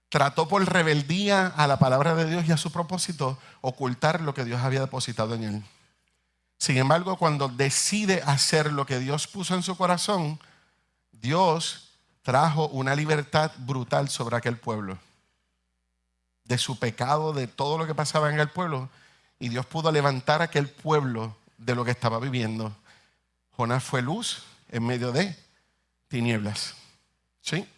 [0.08, 4.44] trató por rebeldía a la palabra de Dios y a su propósito ocultar lo que
[4.44, 5.64] Dios había depositado en él.
[6.58, 10.40] Sin embargo, cuando decide hacer lo que Dios puso en su corazón,
[11.12, 11.90] Dios
[12.22, 14.98] trajo una libertad brutal sobre aquel pueblo.
[16.44, 18.88] De su pecado, de todo lo que pasaba en el pueblo.
[19.38, 22.74] Y Dios pudo levantar aquel pueblo de lo que estaba viviendo.
[23.56, 25.36] Jonás fue luz en medio de
[26.08, 26.74] tinieblas.
[27.40, 27.68] ¿Sí?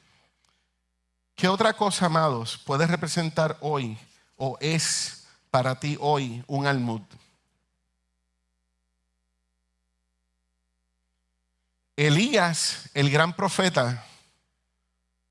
[1.35, 3.99] ¿Qué otra cosa, amados, puede representar hoy
[4.37, 7.03] o es para ti hoy un almud?
[11.97, 14.05] Elías, el gran profeta,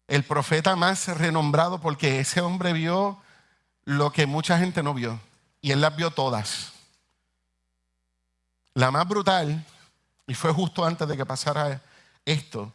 [0.08, 3.22] el profeta más renombrado porque ese hombre vio
[3.86, 5.20] lo que mucha gente no vio
[5.68, 6.72] y él las vio todas.
[8.74, 9.66] La más brutal,
[10.26, 11.82] y fue justo antes de que pasara
[12.24, 12.72] esto,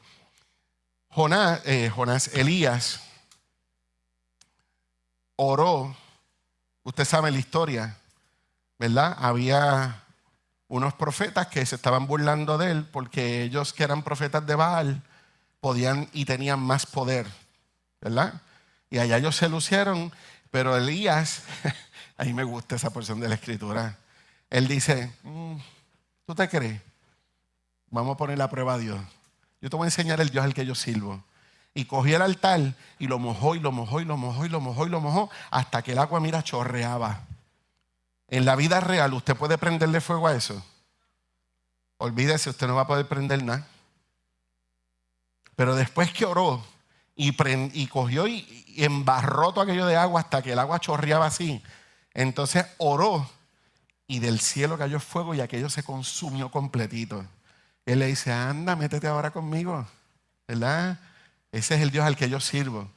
[1.09, 3.01] Jonás, eh, Jonás Elías,
[5.37, 5.97] oró,
[6.83, 7.97] usted sabe la historia,
[8.79, 9.17] ¿verdad?
[9.19, 10.03] Había
[10.69, 15.03] unos profetas que se estaban burlando de él porque ellos que eran profetas de Baal
[15.61, 17.27] podían y tenían más poder,
[18.03, 18.35] ¿verdad?
[18.91, 20.13] Y allá ellos se lucieron,
[20.51, 21.45] pero Elías,
[22.23, 23.99] ahí me gusta esa porción de la escritura,
[24.49, 25.57] él dice, mm,
[26.25, 26.81] ¿tú te crees?
[27.91, 29.01] Vamos a poner la prueba a Dios.
[29.61, 31.23] Yo te voy a enseñar el Dios al que yo sirvo
[31.75, 34.61] y cogió el altar y lo mojó y lo mojó y lo mojó y lo
[34.61, 37.23] mojó y lo mojó hasta que el agua, mira, chorreaba.
[38.29, 40.65] En la vida real, ¿usted puede prenderle fuego a eso?
[41.99, 43.67] Olvídese, usted no va a poder prender nada.
[45.57, 46.65] Pero después que oró
[47.17, 47.35] y,
[47.73, 51.61] y cogió y, y embarró todo aquello de agua hasta que el agua chorreaba así.
[52.15, 53.29] Entonces oró
[54.07, 57.25] y del cielo cayó fuego y aquello se consumió completito.
[57.87, 59.87] Él le dice, anda, métete ahora conmigo,
[60.47, 60.99] ¿verdad?
[61.51, 62.91] Ese es el Dios al que yo sirvo.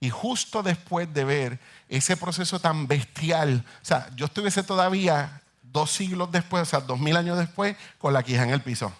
[0.00, 5.90] Y justo después de ver ese proceso tan bestial, o sea, yo estuviese todavía dos
[5.90, 8.92] siglos después, o sea, dos mil años después, con la quija en el piso.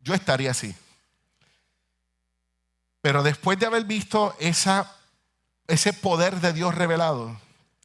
[0.00, 0.74] Yo estaría así.
[3.00, 7.38] Pero después de haber visto ese poder de Dios revelado,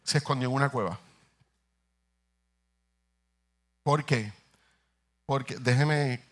[0.08, 0.98] se escondió en una cueva.
[3.84, 4.32] ¿Por qué?
[5.26, 6.24] Porque, déjeme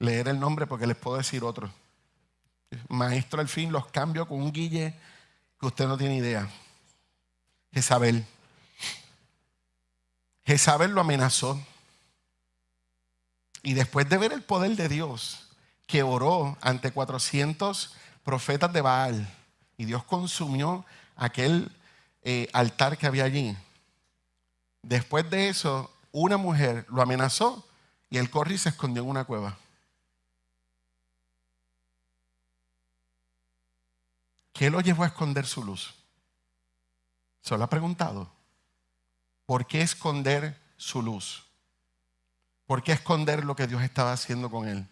[0.00, 1.72] leer el nombre porque les puedo decir otro.
[2.88, 4.92] Maestro al fin los cambio con un guille
[5.60, 6.50] que usted no tiene idea.
[7.72, 8.26] Jezabel.
[10.44, 11.64] Jezabel lo amenazó.
[13.62, 15.48] Y después de ver el poder de Dios,
[15.86, 17.94] que oró ante 400
[18.24, 19.32] profetas de Baal,
[19.76, 21.70] y Dios consumió aquel
[22.22, 23.56] eh, altar que había allí.
[24.82, 27.66] Después de eso, una mujer lo amenazó
[28.10, 29.56] y él corrió y se escondió en una cueva.
[34.52, 35.94] ¿Qué lo llevó a esconder su luz?
[37.40, 38.30] Se lo ha preguntado.
[39.46, 41.44] ¿Por qué esconder su luz?
[42.66, 44.86] ¿Por qué esconder lo que Dios estaba haciendo con él?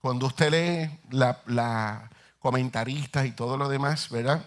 [0.00, 2.10] Cuando usted lee la, la
[3.24, 4.44] y todo lo demás, ¿verdad?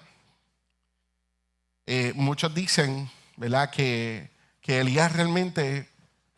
[1.85, 3.69] Eh, muchos dicen, ¿verdad?
[3.69, 4.29] Que,
[4.61, 5.89] que Elías realmente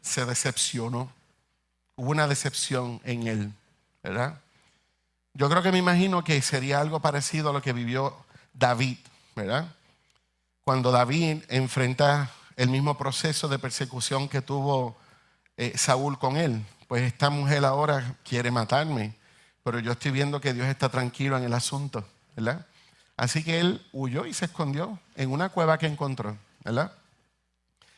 [0.02, 1.12] se decepcionó.
[1.96, 3.54] Hubo una decepción en él,
[4.02, 4.40] ¿verdad?
[5.34, 8.16] Yo creo que me imagino que sería algo parecido a lo que vivió
[8.54, 8.98] David,
[9.36, 9.74] ¿verdad?
[10.64, 14.96] Cuando David enfrenta el mismo proceso de persecución que tuvo
[15.58, 16.64] eh, Saúl con él.
[16.88, 19.16] Pues esta mujer ahora quiere matarme,
[19.64, 22.66] pero yo estoy viendo que Dios está tranquilo en el asunto, ¿verdad?
[23.18, 26.94] Así que él huyó y se escondió en una cueva que encontró, ¿verdad?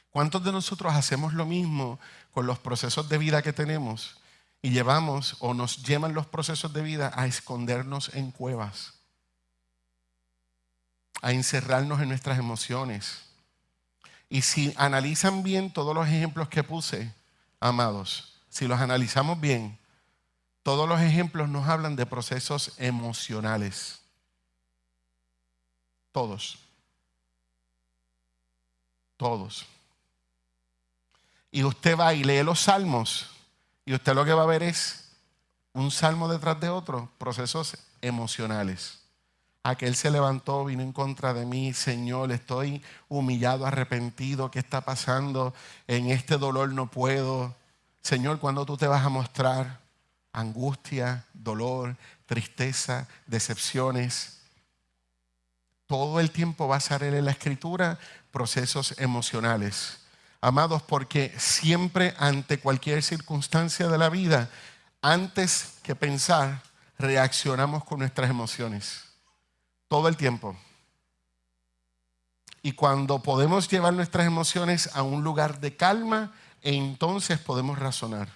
[0.09, 1.99] ¿Cuántos de nosotros hacemos lo mismo
[2.31, 4.17] con los procesos de vida que tenemos
[4.61, 8.93] y llevamos o nos llevan los procesos de vida a escondernos en cuevas,
[11.21, 13.25] a encerrarnos en nuestras emociones?
[14.29, 17.13] Y si analizan bien todos los ejemplos que puse,
[17.59, 19.77] amados, si los analizamos bien,
[20.63, 24.01] todos los ejemplos nos hablan de procesos emocionales.
[26.11, 26.64] Todos.
[29.17, 29.65] Todos.
[31.51, 33.31] Y usted va y lee los salmos
[33.85, 35.05] y usted lo que va a ver es
[35.73, 38.99] un salmo detrás de otro, procesos emocionales.
[39.63, 45.53] Aquel se levantó, vino en contra de mí, Señor, estoy humillado, arrepentido, ¿qué está pasando?
[45.87, 47.55] En este dolor no puedo.
[48.01, 49.79] Señor, ¿cuándo tú te vas a mostrar?
[50.33, 51.95] Angustia, dolor,
[52.25, 54.34] tristeza, decepciones
[55.87, 57.99] todo el tiempo va a salir en la escritura
[58.31, 59.99] procesos emocionales.
[60.41, 64.49] Amados, porque siempre ante cualquier circunstancia de la vida,
[65.01, 66.61] antes que pensar,
[66.97, 69.03] reaccionamos con nuestras emociones.
[69.87, 70.55] Todo el tiempo.
[72.61, 78.27] Y cuando podemos llevar nuestras emociones a un lugar de calma, entonces podemos razonar.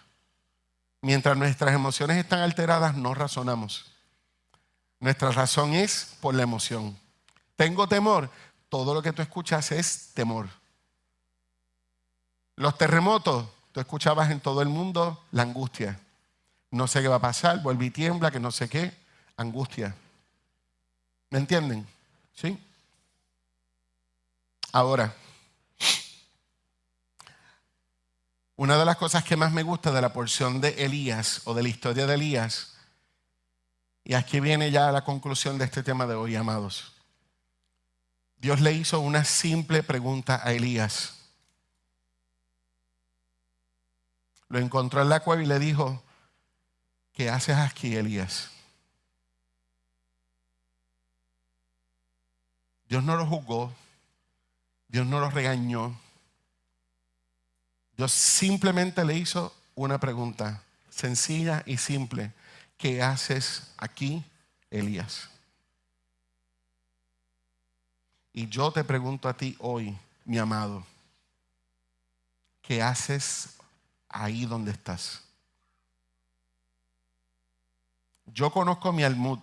[1.02, 3.92] Mientras nuestras emociones están alteradas, no razonamos.
[5.00, 6.98] Nuestra razón es por la emoción.
[7.60, 8.30] Tengo temor.
[8.70, 10.48] Todo lo que tú escuchas es temor.
[12.56, 16.00] Los terremotos, tú escuchabas en todo el mundo la angustia.
[16.72, 18.94] No sé qué va a pasar, vuelve y tiembla, que no sé qué.
[19.36, 19.94] Angustia.
[21.32, 21.86] ¿Me entienden?
[22.34, 22.58] ¿Sí?
[24.72, 25.14] Ahora,
[28.56, 31.64] una de las cosas que más me gusta de la porción de Elías o de
[31.64, 32.78] la historia de Elías,
[34.06, 36.94] y aquí viene ya la conclusión de este tema de hoy, amados.
[38.40, 41.16] Dios le hizo una simple pregunta a Elías.
[44.48, 46.02] Lo encontró en la cueva y le dijo,
[47.14, 48.50] ¿qué haces aquí, Elías?
[52.88, 53.74] Dios no lo juzgó,
[54.88, 56.00] Dios no lo regañó.
[57.96, 62.32] Dios simplemente le hizo una pregunta sencilla y simple.
[62.78, 64.24] ¿Qué haces aquí,
[64.72, 65.30] Elías?
[68.34, 70.86] Y yo te pregunto a ti hoy, mi amado,
[72.62, 73.58] ¿qué haces
[74.08, 75.24] ahí donde estás?
[78.28, 79.40] Yo conozco mi almud.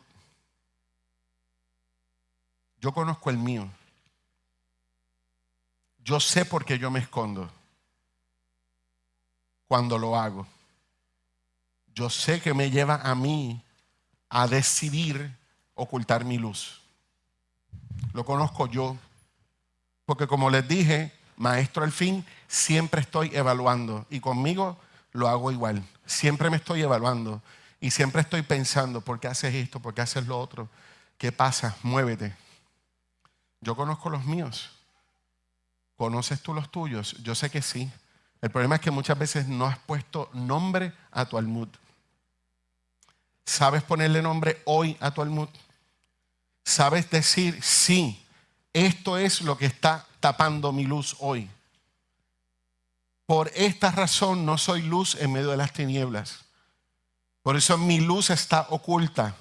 [2.80, 3.68] Yo conozco el mío.
[6.04, 7.50] Yo sé por qué yo me escondo
[9.66, 10.46] cuando lo hago.
[11.94, 13.60] Yo sé que me lleva a mí
[14.28, 15.36] a decidir
[15.74, 16.85] ocultar mi luz.
[18.12, 18.96] Lo conozco yo.
[20.04, 24.06] Porque como les dije, maestro al fin, siempre estoy evaluando.
[24.10, 24.78] Y conmigo
[25.12, 25.82] lo hago igual.
[26.06, 27.42] Siempre me estoy evaluando.
[27.80, 29.80] Y siempre estoy pensando, ¿por qué haces esto?
[29.80, 30.68] ¿Por qué haces lo otro?
[31.18, 31.76] ¿Qué pasa?
[31.82, 32.34] Muévete.
[33.60, 34.70] Yo conozco los míos.
[35.96, 37.16] ¿Conoces tú los tuyos?
[37.22, 37.90] Yo sé que sí.
[38.40, 41.68] El problema es que muchas veces no has puesto nombre a tu almud.
[43.44, 45.48] ¿Sabes ponerle nombre hoy a tu almud?
[46.66, 48.20] ¿Sabes decir, sí,
[48.72, 51.48] esto es lo que está tapando mi luz hoy?
[53.24, 56.40] Por esta razón no soy luz en medio de las tinieblas.
[57.42, 59.36] Por eso mi luz está oculta.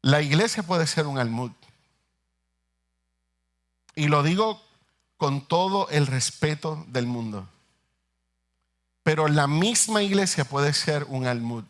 [0.00, 1.52] La iglesia puede ser un almud.
[3.94, 4.62] Y lo digo
[5.18, 7.46] con todo el respeto del mundo.
[9.02, 11.64] Pero la misma iglesia puede ser un almud.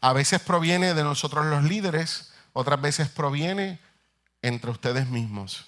[0.00, 3.78] A veces proviene de nosotros los líderes, otras veces proviene
[4.42, 5.66] entre ustedes mismos.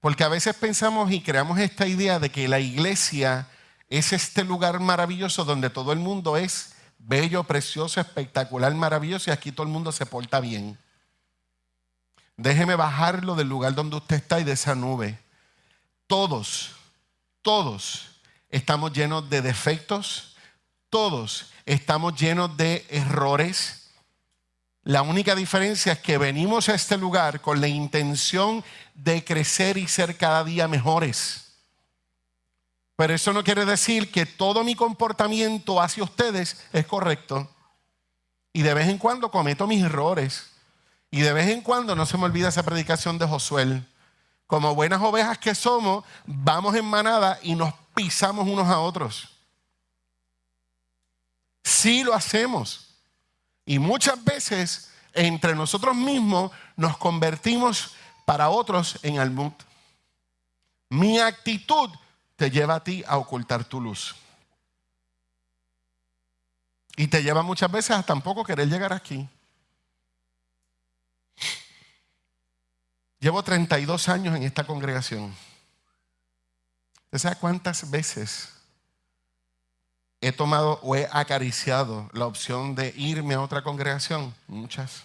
[0.00, 3.48] Porque a veces pensamos y creamos esta idea de que la iglesia
[3.88, 9.50] es este lugar maravilloso donde todo el mundo es bello, precioso, espectacular, maravilloso y aquí
[9.50, 10.78] todo el mundo se porta bien.
[12.36, 15.18] Déjeme bajarlo del lugar donde usted está y de esa nube.
[16.06, 16.70] Todos,
[17.42, 20.36] todos estamos llenos de defectos,
[20.90, 23.90] todos estamos llenos de errores.
[24.82, 28.64] La única diferencia es que venimos a este lugar con la intención
[28.94, 31.44] de crecer y ser cada día mejores.
[32.96, 37.48] Pero eso no quiere decir que todo mi comportamiento hacia ustedes es correcto.
[38.52, 40.50] Y de vez en cuando cometo mis errores.
[41.10, 43.82] Y de vez en cuando no se me olvida esa predicación de Josué.
[44.46, 49.37] Como buenas ovejas que somos, vamos en manada y nos pisamos unos a otros.
[51.68, 52.94] Sí lo hacemos.
[53.66, 57.94] Y muchas veces entre nosotros mismos nos convertimos
[58.24, 59.52] para otros en almud.
[60.88, 61.90] Mi actitud
[62.36, 64.16] te lleva a ti a ocultar tu luz.
[66.96, 69.28] Y te lleva muchas veces a tampoco querer llegar aquí.
[73.20, 75.36] Llevo 32 años en esta congregación.
[77.04, 78.57] ¿Usted sabe cuántas veces
[80.20, 84.34] he tomado o he acariciado la opción de irme a otra congregación?
[84.46, 85.04] Muchas.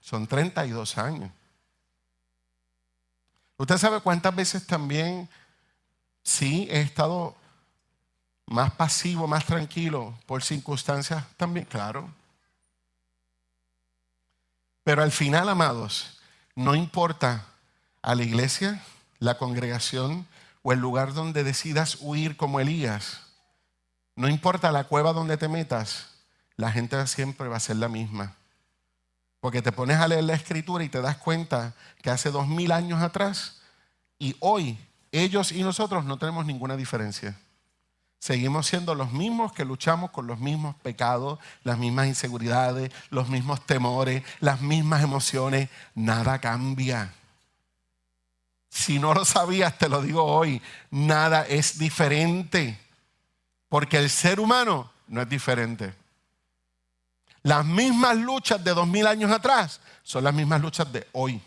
[0.00, 1.30] Son 32 años.
[3.56, 5.28] Usted sabe cuántas veces también,
[6.22, 7.36] sí, he estado
[8.46, 12.10] más pasivo, más tranquilo por circunstancias también, claro.
[14.82, 16.18] Pero al final, amados,
[16.54, 17.46] no importa
[18.02, 18.82] a la iglesia,
[19.18, 20.26] la congregación
[20.62, 23.22] o el lugar donde decidas huir como Elías,
[24.16, 26.08] no importa la cueva donde te metas,
[26.56, 28.36] la gente siempre va a ser la misma.
[29.40, 32.72] Porque te pones a leer la escritura y te das cuenta que hace dos mil
[32.72, 33.62] años atrás
[34.18, 34.78] y hoy
[35.12, 37.38] ellos y nosotros no tenemos ninguna diferencia.
[38.18, 43.64] Seguimos siendo los mismos que luchamos con los mismos pecados, las mismas inseguridades, los mismos
[43.64, 45.70] temores, las mismas emociones.
[45.94, 47.14] Nada cambia.
[48.70, 52.78] Si no lo sabías, te lo digo hoy, nada es diferente.
[53.68, 55.94] Porque el ser humano no es diferente.
[57.42, 61.40] Las mismas luchas de dos mil años atrás son las mismas luchas de hoy.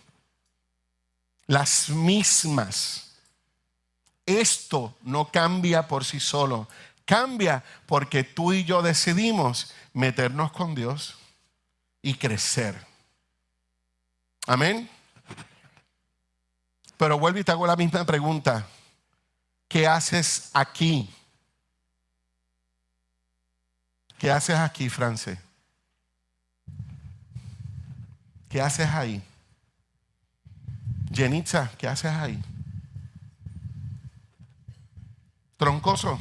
[1.47, 3.11] Las mismas.
[4.25, 6.67] Esto no cambia por sí solo.
[7.05, 11.15] Cambia porque tú y yo decidimos meternos con Dios
[12.01, 12.85] y crecer.
[14.47, 14.89] Amén.
[17.03, 18.65] Pero vuelvo y te hago la misma pregunta.
[19.67, 21.13] ¿Qué haces aquí?
[24.17, 25.37] ¿Qué haces aquí, France?
[28.47, 29.21] ¿Qué haces ahí?
[31.11, 32.41] Jenitza, ¿qué haces ahí?
[35.57, 36.17] Troncoso,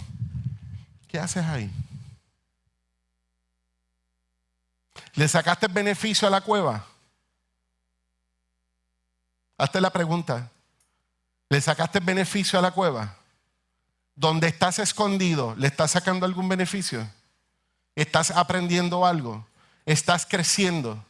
[1.07, 1.71] ¿qué haces ahí?
[5.15, 6.85] ¿Le sacaste beneficio a la cueva?
[9.57, 10.51] Hazte la pregunta.
[11.53, 13.15] ¿Le sacaste beneficio a la cueva?
[14.15, 17.07] ¿Dónde estás escondido, ¿le estás sacando algún beneficio?
[17.95, 19.47] ¿Estás aprendiendo algo?
[19.85, 21.05] ¿Estás creciendo?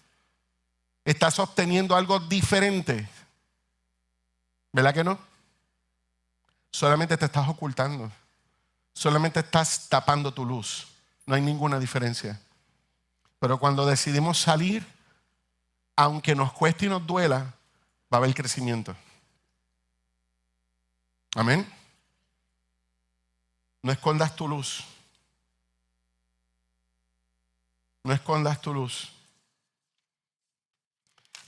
[1.04, 3.08] ¿Estás obteniendo algo diferente?
[4.72, 5.16] ¿Verdad que no?
[6.72, 8.10] Solamente te estás ocultando.
[8.92, 10.88] Solamente estás tapando tu luz.
[11.24, 12.40] No hay ninguna diferencia.
[13.38, 14.84] Pero cuando decidimos salir,
[15.94, 17.54] aunque nos cueste y nos duela,
[18.12, 18.96] va a haber crecimiento.
[21.34, 21.66] Amén.
[23.82, 24.84] No escondas tu luz.
[28.04, 29.12] No escondas tu luz.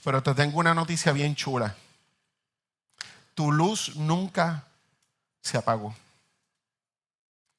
[0.03, 1.75] Pero te tengo una noticia bien chula.
[3.33, 4.65] Tu luz nunca
[5.41, 5.95] se apagó.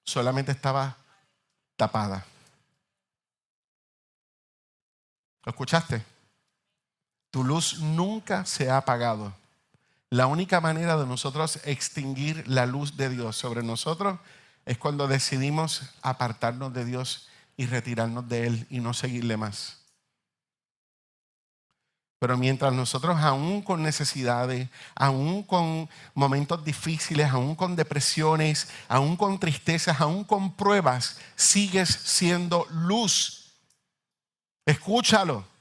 [0.05, 0.97] Solamente estaba
[1.77, 2.24] tapada.
[5.45, 6.05] ¿Lo escuchaste?
[7.31, 9.33] Tu luz nunca se ha apagado.
[10.11, 14.18] La única manera de nosotros extinguir la luz de Dios sobre nosotros
[14.64, 19.78] es cuando decidimos apartarnos de Dios y retirarnos de Él y no seguirle más.
[22.18, 29.38] Pero mientras nosotros aún con necesidades, aún con momentos difíciles, aún con depresiones, aún con
[29.38, 33.52] tristezas, aún con pruebas, sigues siendo luz.
[34.64, 35.55] Escúchalo.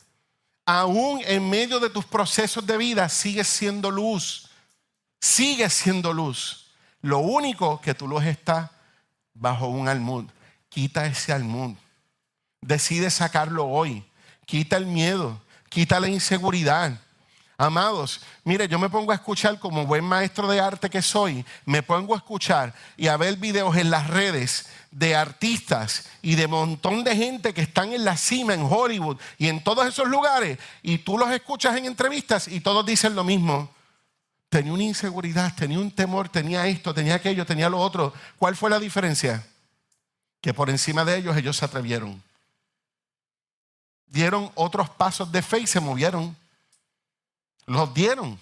[0.66, 4.50] Aún en medio de tus procesos de vida, sigues siendo luz.
[5.22, 6.72] Sigues siendo luz.
[7.02, 8.72] Lo único que tu luz está
[9.34, 10.26] bajo un almud.
[10.70, 11.76] Quita ese almud.
[12.62, 14.04] Decide sacarlo hoy.
[14.46, 15.40] Quita el miedo.
[15.70, 17.00] Quita la inseguridad.
[17.58, 21.82] Amados, mire, yo me pongo a escuchar como buen maestro de arte que soy, me
[21.82, 27.06] pongo a escuchar y a ver videos en las redes de artistas y de montón
[27.06, 30.98] de gente que están en la cima en Hollywood y en todos esos lugares y
[30.98, 33.70] tú los escuchas en entrevistas y todos dicen lo mismo.
[34.50, 38.14] Tenía una inseguridad, tenía un temor, tenía esto, tenía aquello, tenía lo otro.
[38.38, 39.46] ¿Cuál fue la diferencia?
[40.40, 42.22] Que por encima de ellos ellos se atrevieron.
[44.08, 46.38] Dieron otros pasos de fe y se movieron.
[47.66, 48.40] Los dieron.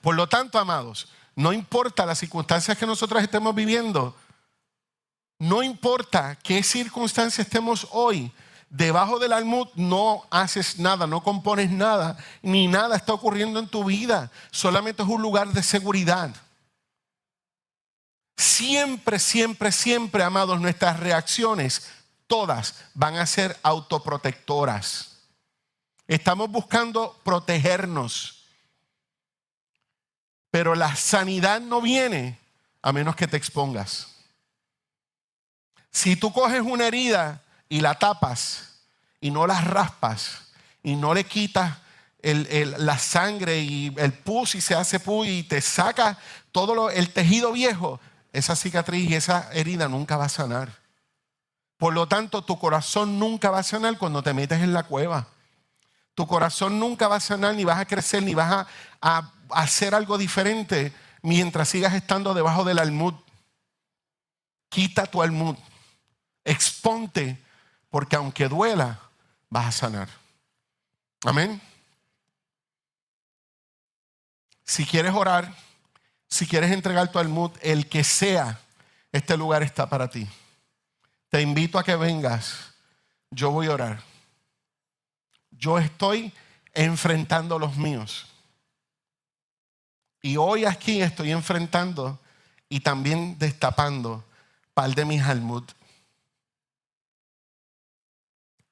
[0.00, 4.16] Por lo tanto, amados, no importa las circunstancias que nosotros estemos viviendo,
[5.38, 8.32] no importa qué circunstancia estemos hoy,
[8.68, 13.84] debajo del almud no haces nada, no compones nada, ni nada está ocurriendo en tu
[13.84, 16.34] vida, solamente es un lugar de seguridad.
[18.36, 21.88] Siempre, siempre, siempre, amados, nuestras reacciones,
[22.26, 25.11] todas van a ser autoprotectoras.
[26.06, 28.44] Estamos buscando protegernos.
[30.50, 32.38] Pero la sanidad no viene
[32.82, 34.08] a menos que te expongas.
[35.90, 38.80] Si tú coges una herida y la tapas
[39.20, 41.78] y no la raspas y no le quitas
[42.22, 46.18] la sangre y el pus y se hace pus y te saca
[46.52, 48.00] todo el tejido viejo,
[48.32, 50.80] esa cicatriz y esa herida nunca va a sanar.
[51.76, 55.28] Por lo tanto, tu corazón nunca va a sanar cuando te metes en la cueva.
[56.14, 58.66] Tu corazón nunca va a sanar, ni vas a crecer, ni vas
[59.00, 60.92] a, hacer algo diferente
[61.22, 63.14] mientras sigas estando debajo del almud.
[64.68, 65.56] Quita tu almud.
[66.44, 67.38] Exponte,
[67.90, 69.00] porque aunque duela,
[69.48, 70.08] vas a sanar.
[71.24, 71.60] Amén.
[74.64, 75.54] Si quieres orar,
[76.28, 78.60] si quieres entregar tu almud, el que sea,
[79.12, 80.26] este lugar está para ti.
[81.28, 82.74] Te invito a que vengas.
[83.30, 84.11] Yo voy a orar
[85.62, 86.32] yo estoy
[86.74, 88.26] enfrentando los míos.
[90.20, 92.18] Y hoy aquí estoy enfrentando
[92.68, 94.24] y también destapando
[94.74, 95.62] par de mis almud.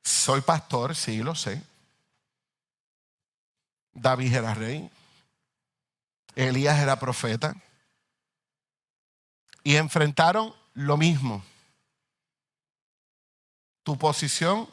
[0.03, 1.63] Soy pastor, sí, lo sé.
[3.93, 4.91] David era rey.
[6.35, 7.55] Elías era profeta.
[9.63, 11.45] Y enfrentaron lo mismo.
[13.85, 14.69] Tu posición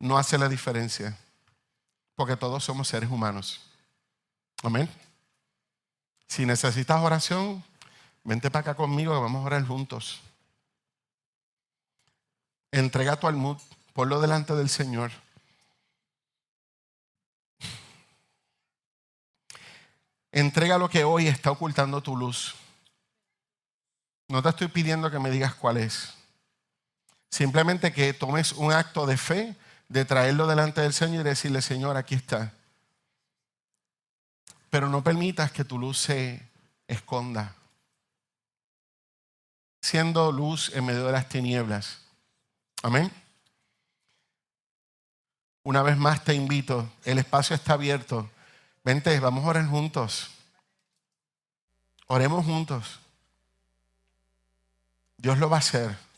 [0.00, 1.16] no hace la diferencia,
[2.16, 3.60] porque todos somos seres humanos.
[4.62, 4.88] Amén.
[6.26, 7.62] Si necesitas oración,
[8.24, 10.20] vente para acá conmigo que vamos a orar juntos.
[12.72, 13.58] Entrega tu almud,
[13.92, 15.12] ponlo delante del Señor.
[20.32, 22.54] Entrega lo que hoy está ocultando tu luz.
[24.28, 26.14] No te estoy pidiendo que me digas cuál es.
[27.30, 29.56] Simplemente que tomes un acto de fe
[29.90, 32.52] de traerlo delante del Señor y decirle, Señor, aquí está.
[34.70, 36.48] Pero no permitas que tu luz se
[36.86, 37.56] esconda,
[39.82, 42.02] siendo luz en medio de las tinieblas.
[42.84, 43.10] Amén.
[45.64, 48.30] Una vez más te invito, el espacio está abierto.
[48.84, 50.30] Vente, vamos a orar juntos.
[52.06, 53.00] Oremos juntos.
[55.16, 56.09] Dios lo va a hacer.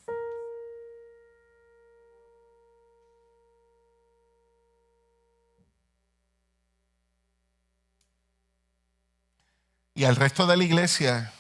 [9.95, 11.32] Y al resto de la iglesia,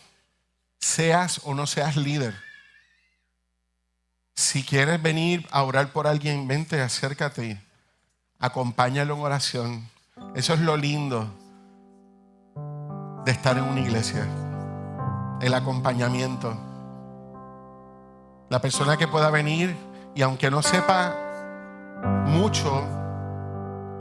[0.78, 2.34] seas o no seas líder.
[4.34, 7.60] Si quieres venir a orar por alguien, vente, acércate,
[8.38, 9.88] acompáñalo en oración.
[10.34, 11.32] Eso es lo lindo
[13.24, 14.26] de estar en una iglesia.
[15.40, 16.56] el acompañamiento.
[18.48, 19.74] La persona que pueda venir
[20.14, 21.16] y aunque no sepa
[22.26, 22.86] mucho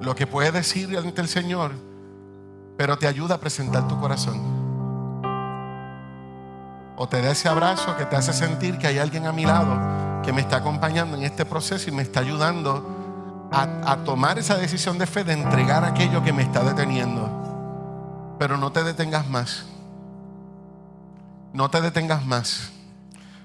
[0.02, 1.72] lo que puede decir ante el Señor,
[2.78, 4.40] pero te ayuda a presentar tu corazón.
[6.96, 10.22] O te da ese abrazo que te hace sentir que hay alguien a mi lado
[10.24, 14.56] que me está acompañando en este proceso y me está ayudando a, a tomar esa
[14.58, 18.36] decisión de fe de entregar aquello que me está deteniendo.
[18.38, 19.66] Pero no te detengas más.
[21.54, 22.72] No te detengas más.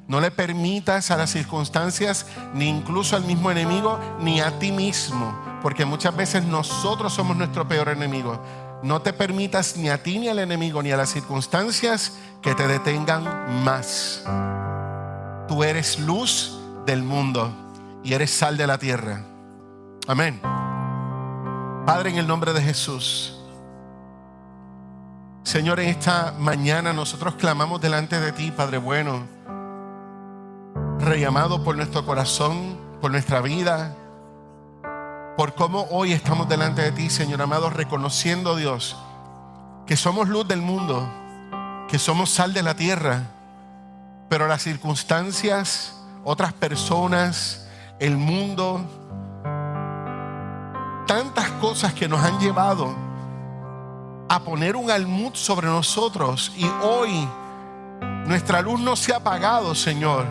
[0.09, 5.37] No le permitas a las circunstancias, ni incluso al mismo enemigo, ni a ti mismo,
[5.63, 8.41] porque muchas veces nosotros somos nuestro peor enemigo.
[8.83, 12.69] No te permitas ni a ti, ni al enemigo, ni a las circunstancias que te
[12.69, 14.25] detengan más.
[15.49, 17.53] Tú eres luz del mundo
[18.05, 19.25] y eres sal de la tierra.
[20.07, 20.41] Amén.
[21.87, 23.33] Padre, en el nombre de Jesús.
[25.43, 29.23] Señor, en esta mañana nosotros clamamos delante de ti, Padre bueno,
[30.99, 33.95] rellamado por nuestro corazón, por nuestra vida,
[35.37, 38.97] por cómo hoy estamos delante de ti, Señor amado, reconociendo, Dios,
[39.87, 41.07] que somos luz del mundo,
[41.89, 43.23] que somos sal de la tierra,
[44.31, 47.69] pero las circunstancias, otras personas,
[48.01, 48.81] el mundo,
[51.07, 52.95] tantas cosas que nos han llevado
[54.31, 57.29] a poner un almud sobre nosotros y hoy
[58.27, 60.25] nuestra luz no se ha apagado, Señor,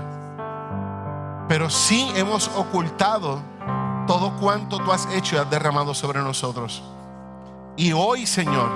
[1.47, 3.54] pero sí hemos ocultado
[4.07, 6.83] todo cuanto tú has hecho y has derramado sobre nosotros.
[7.77, 8.69] Y hoy, Señor,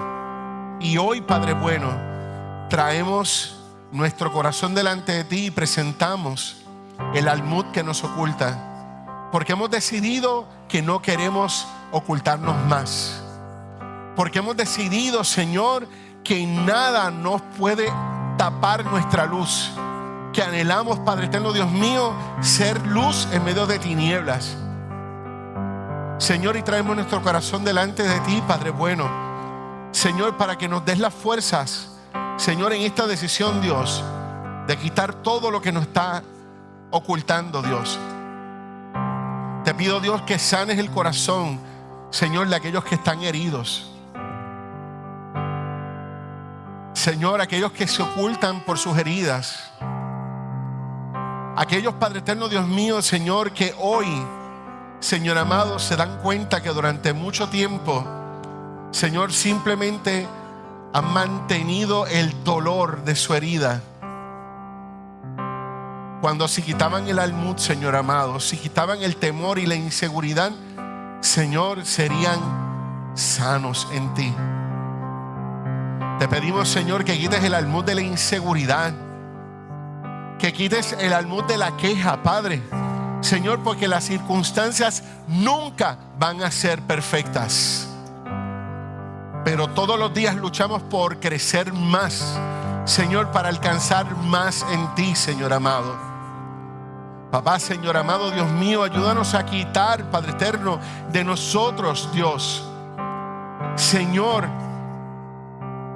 [0.80, 1.90] y hoy, Padre bueno,
[2.70, 3.60] traemos
[3.92, 6.58] nuestro corazón delante de ti y presentamos
[7.14, 13.24] el almud que nos oculta, porque hemos decidido que no queremos ocultarnos más
[14.20, 15.88] porque hemos decidido, Señor,
[16.26, 17.90] que nada nos puede
[18.38, 19.72] tapar nuestra luz.
[20.34, 22.12] Que anhelamos, Padre eterno, Dios mío,
[22.42, 24.58] ser luz en medio de tinieblas.
[26.20, 29.10] Señor, y traemos nuestro corazón delante de ti, Padre bueno.
[29.92, 31.98] Señor, para que nos des las fuerzas,
[32.36, 34.04] Señor, en esta decisión, Dios,
[34.68, 36.22] de quitar todo lo que nos está
[36.92, 37.98] ocultando, Dios.
[39.64, 41.58] Te pido, Dios, que sanes el corazón,
[42.10, 43.90] Señor, de aquellos que están heridos.
[46.94, 49.72] Señor, aquellos que se ocultan por sus heridas.
[51.56, 54.22] Aquellos, Padre Eterno, Dios mío, Señor, que hoy,
[55.00, 58.06] Señor amado, se dan cuenta que durante mucho tiempo,
[58.92, 60.28] Señor, simplemente
[60.94, 63.82] han mantenido el dolor de su herida.
[66.22, 70.52] Cuando si quitaban el almud, Señor amado, si quitaban el temor y la inseguridad,
[71.22, 72.40] Señor, serían
[73.14, 74.34] sanos en ti.
[76.20, 78.92] Te pedimos, Señor, que quites el almud de la inseguridad.
[80.38, 82.62] Que quites el almud de la queja, Padre.
[83.22, 87.88] Señor, porque las circunstancias nunca van a ser perfectas.
[89.44, 92.38] Pero todos los días luchamos por crecer más,
[92.86, 96.10] Señor, para alcanzar más en ti, Señor amado.
[97.32, 100.80] Papá, Señor amado, Dios mío, ayúdanos a quitar, Padre eterno,
[101.12, 102.64] de nosotros, Dios.
[103.76, 104.48] Señor,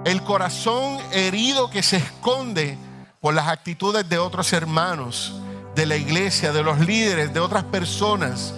[0.05, 2.77] el corazón herido que se esconde
[3.19, 5.33] por las actitudes de otros hermanos,
[5.75, 8.53] de la iglesia, de los líderes, de otras personas,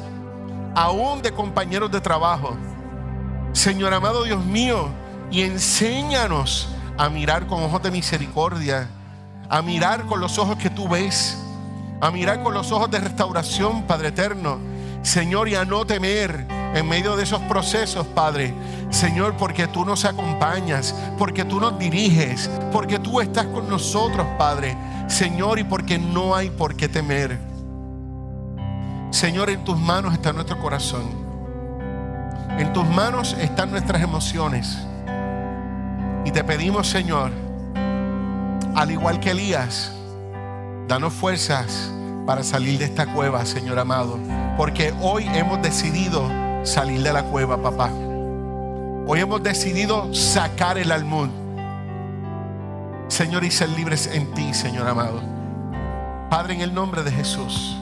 [0.76, 2.55] aún de compañeros de trabajo.
[3.53, 4.89] Señor amado Dios mío,
[5.32, 8.89] y enséñanos a mirar con ojos de misericordia,
[9.49, 11.38] a mirar con los ojos que tú ves,
[12.01, 14.59] a mirar con los ojos de restauración, Padre eterno.
[15.01, 18.53] Señor, y a no temer en medio de esos procesos, Padre.
[18.89, 24.76] Señor, porque tú nos acompañas, porque tú nos diriges, porque tú estás con nosotros, Padre.
[25.08, 27.38] Señor, y porque no hay por qué temer.
[29.12, 31.03] Señor, en tus manos está nuestro corazón.
[32.58, 34.78] En tus manos están nuestras emociones.
[36.26, 37.32] Y te pedimos, Señor,
[38.76, 39.91] al igual que Elías,
[40.88, 41.91] danos fuerzas
[42.26, 44.18] para salir de esta cueva, Señor amado.
[44.58, 46.30] Porque hoy hemos decidido
[46.64, 47.91] salir de la cueva, papá.
[49.08, 51.30] Hoy hemos decidido sacar el almud.
[53.08, 55.22] Señor, y ser libres en ti, Señor amado.
[56.30, 57.78] Padre, en el nombre de Jesús.